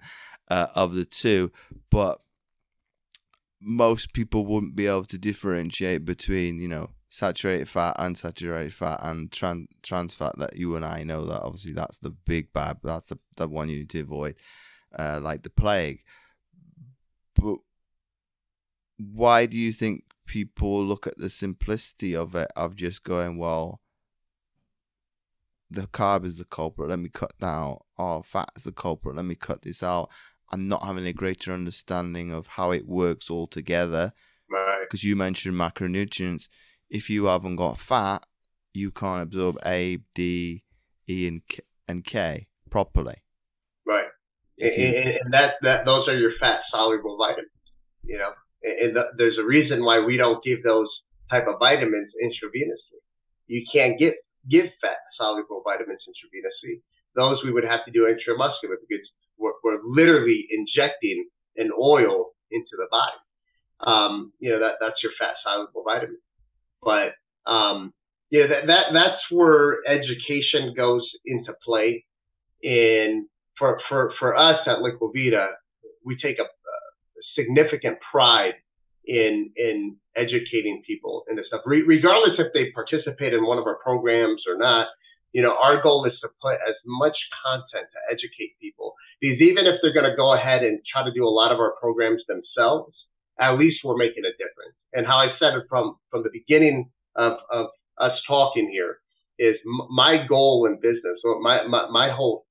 [0.49, 1.51] uh, of the two,
[1.91, 2.21] but
[3.61, 9.01] most people wouldn't be able to differentiate between you know saturated fat, and unsaturated fat,
[9.03, 10.37] and trans trans fat.
[10.39, 12.79] That you and I know that obviously that's the big bad.
[12.83, 14.37] That's the the one you need to avoid,
[14.99, 16.01] uh, like the plague.
[19.11, 23.81] Why do you think people look at the simplicity of it of just going, well,
[25.71, 27.87] the carb is the culprit, let me cut that out.
[27.99, 30.11] Oh, fat is the culprit, let me cut this out.
[30.51, 34.13] And not having a greater understanding of how it works all together.
[34.51, 34.83] Right.
[34.83, 36.49] Because you mentioned macronutrients.
[36.91, 38.27] If you haven't got fat,
[38.75, 40.65] you can't absorb A, D,
[41.09, 43.23] E, and K, and K properly.
[43.87, 44.09] Right.
[44.59, 44.89] And, you,
[45.25, 47.49] and that, that those are your fat soluble vitamins.
[48.05, 48.33] You know,
[48.63, 50.89] and the, there's a reason why we don't give those
[51.31, 53.01] type of vitamins intravenously.
[53.47, 54.15] You can't get
[54.51, 56.81] give fat soluble vitamins intravenously.
[57.15, 59.07] Those we would have to do intramuscular because
[59.39, 63.21] we're, we're literally injecting an oil into the body.
[63.81, 66.19] Um, you know that that's your fat soluble vitamin.
[66.83, 67.13] But
[67.51, 67.93] um,
[68.31, 72.05] yeah, that, that that's where education goes into play.
[72.63, 73.27] And
[73.59, 75.49] for for for us at Liquivida,
[76.05, 76.45] we take a
[77.37, 78.55] significant pride
[79.07, 83.67] in in educating people in this stuff, Re- regardless if they participate in one of
[83.67, 84.89] our programs or not.
[85.33, 89.65] You know, our goal is to put as much content to educate people because even
[89.67, 92.23] if they're going to go ahead and try to do a lot of our programs
[92.29, 92.93] themselves,
[93.41, 94.77] at least we're making a difference.
[94.93, 97.67] And how I said it from from the beginning of, of
[97.99, 98.99] us talking here
[99.39, 102.45] is m- my goal in business, my, my my whole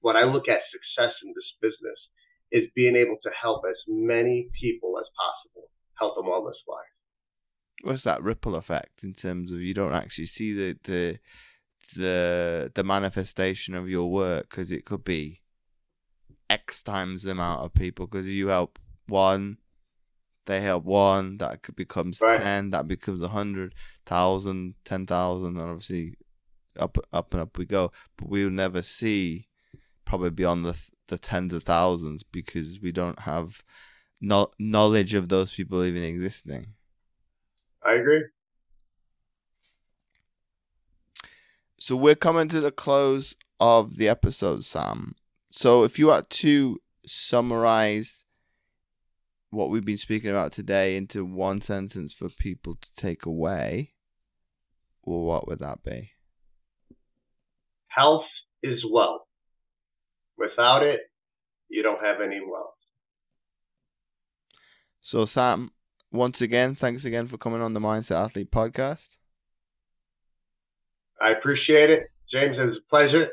[0.00, 1.98] when I look at success in this business
[2.52, 6.84] is being able to help as many people as possible, health and wellness wise.
[7.82, 11.18] What's that ripple effect in terms of you don't actually see the the
[11.96, 15.40] the the manifestation of your work because it could be
[16.48, 18.78] X times the amount of people because you help
[19.08, 19.58] one,
[20.46, 22.38] they help one, that becomes right.
[22.38, 23.74] ten, that becomes a hundred
[24.06, 26.14] thousand, ten thousand, and obviously
[26.78, 27.90] up up and up we go.
[28.16, 29.48] But we'll never see
[30.04, 33.62] probably beyond the the tens of thousands because we don't have
[34.20, 36.74] no- knowledge of those people even existing.
[37.84, 38.24] I agree.
[41.78, 45.16] So we're coming to the close of the episode, Sam.
[45.50, 48.24] So if you had to summarize
[49.50, 53.94] what we've been speaking about today into one sentence for people to take away,
[55.02, 56.12] well, what would that be?
[57.88, 58.24] Health
[58.62, 59.22] is wealth.
[60.42, 60.98] Without it,
[61.68, 62.74] you don't have any wealth.
[65.00, 65.70] So, Sam,
[66.10, 69.10] once again, thanks again for coming on the Mindset Athlete podcast.
[71.20, 72.08] I appreciate it.
[72.32, 73.28] James, it was a pleasure.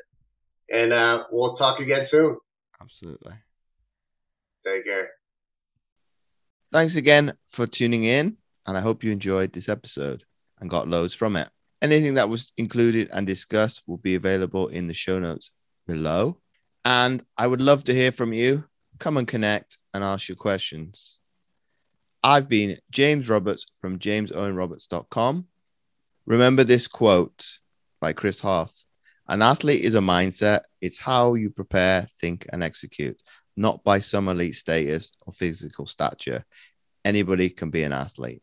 [0.70, 2.38] And uh, we'll talk again soon.
[2.80, 3.34] Absolutely.
[4.64, 5.10] Take care.
[6.72, 8.38] Thanks again for tuning in,
[8.68, 10.26] and I hope you enjoyed this episode
[10.60, 11.50] and got loads from it.
[11.82, 15.50] Anything that was included and discussed will be available in the show notes
[15.88, 16.38] below.
[16.90, 18.64] And I would love to hear from you.
[18.98, 21.20] Come and connect and ask your questions.
[22.24, 25.46] I've been James Roberts from jamesowenroberts.com.
[26.26, 27.46] Remember this quote
[28.02, 28.86] by Chris Harth
[29.28, 33.22] An athlete is a mindset, it's how you prepare, think, and execute,
[33.56, 36.44] not by some elite status or physical stature.
[37.06, 38.42] Anybody can be an athlete.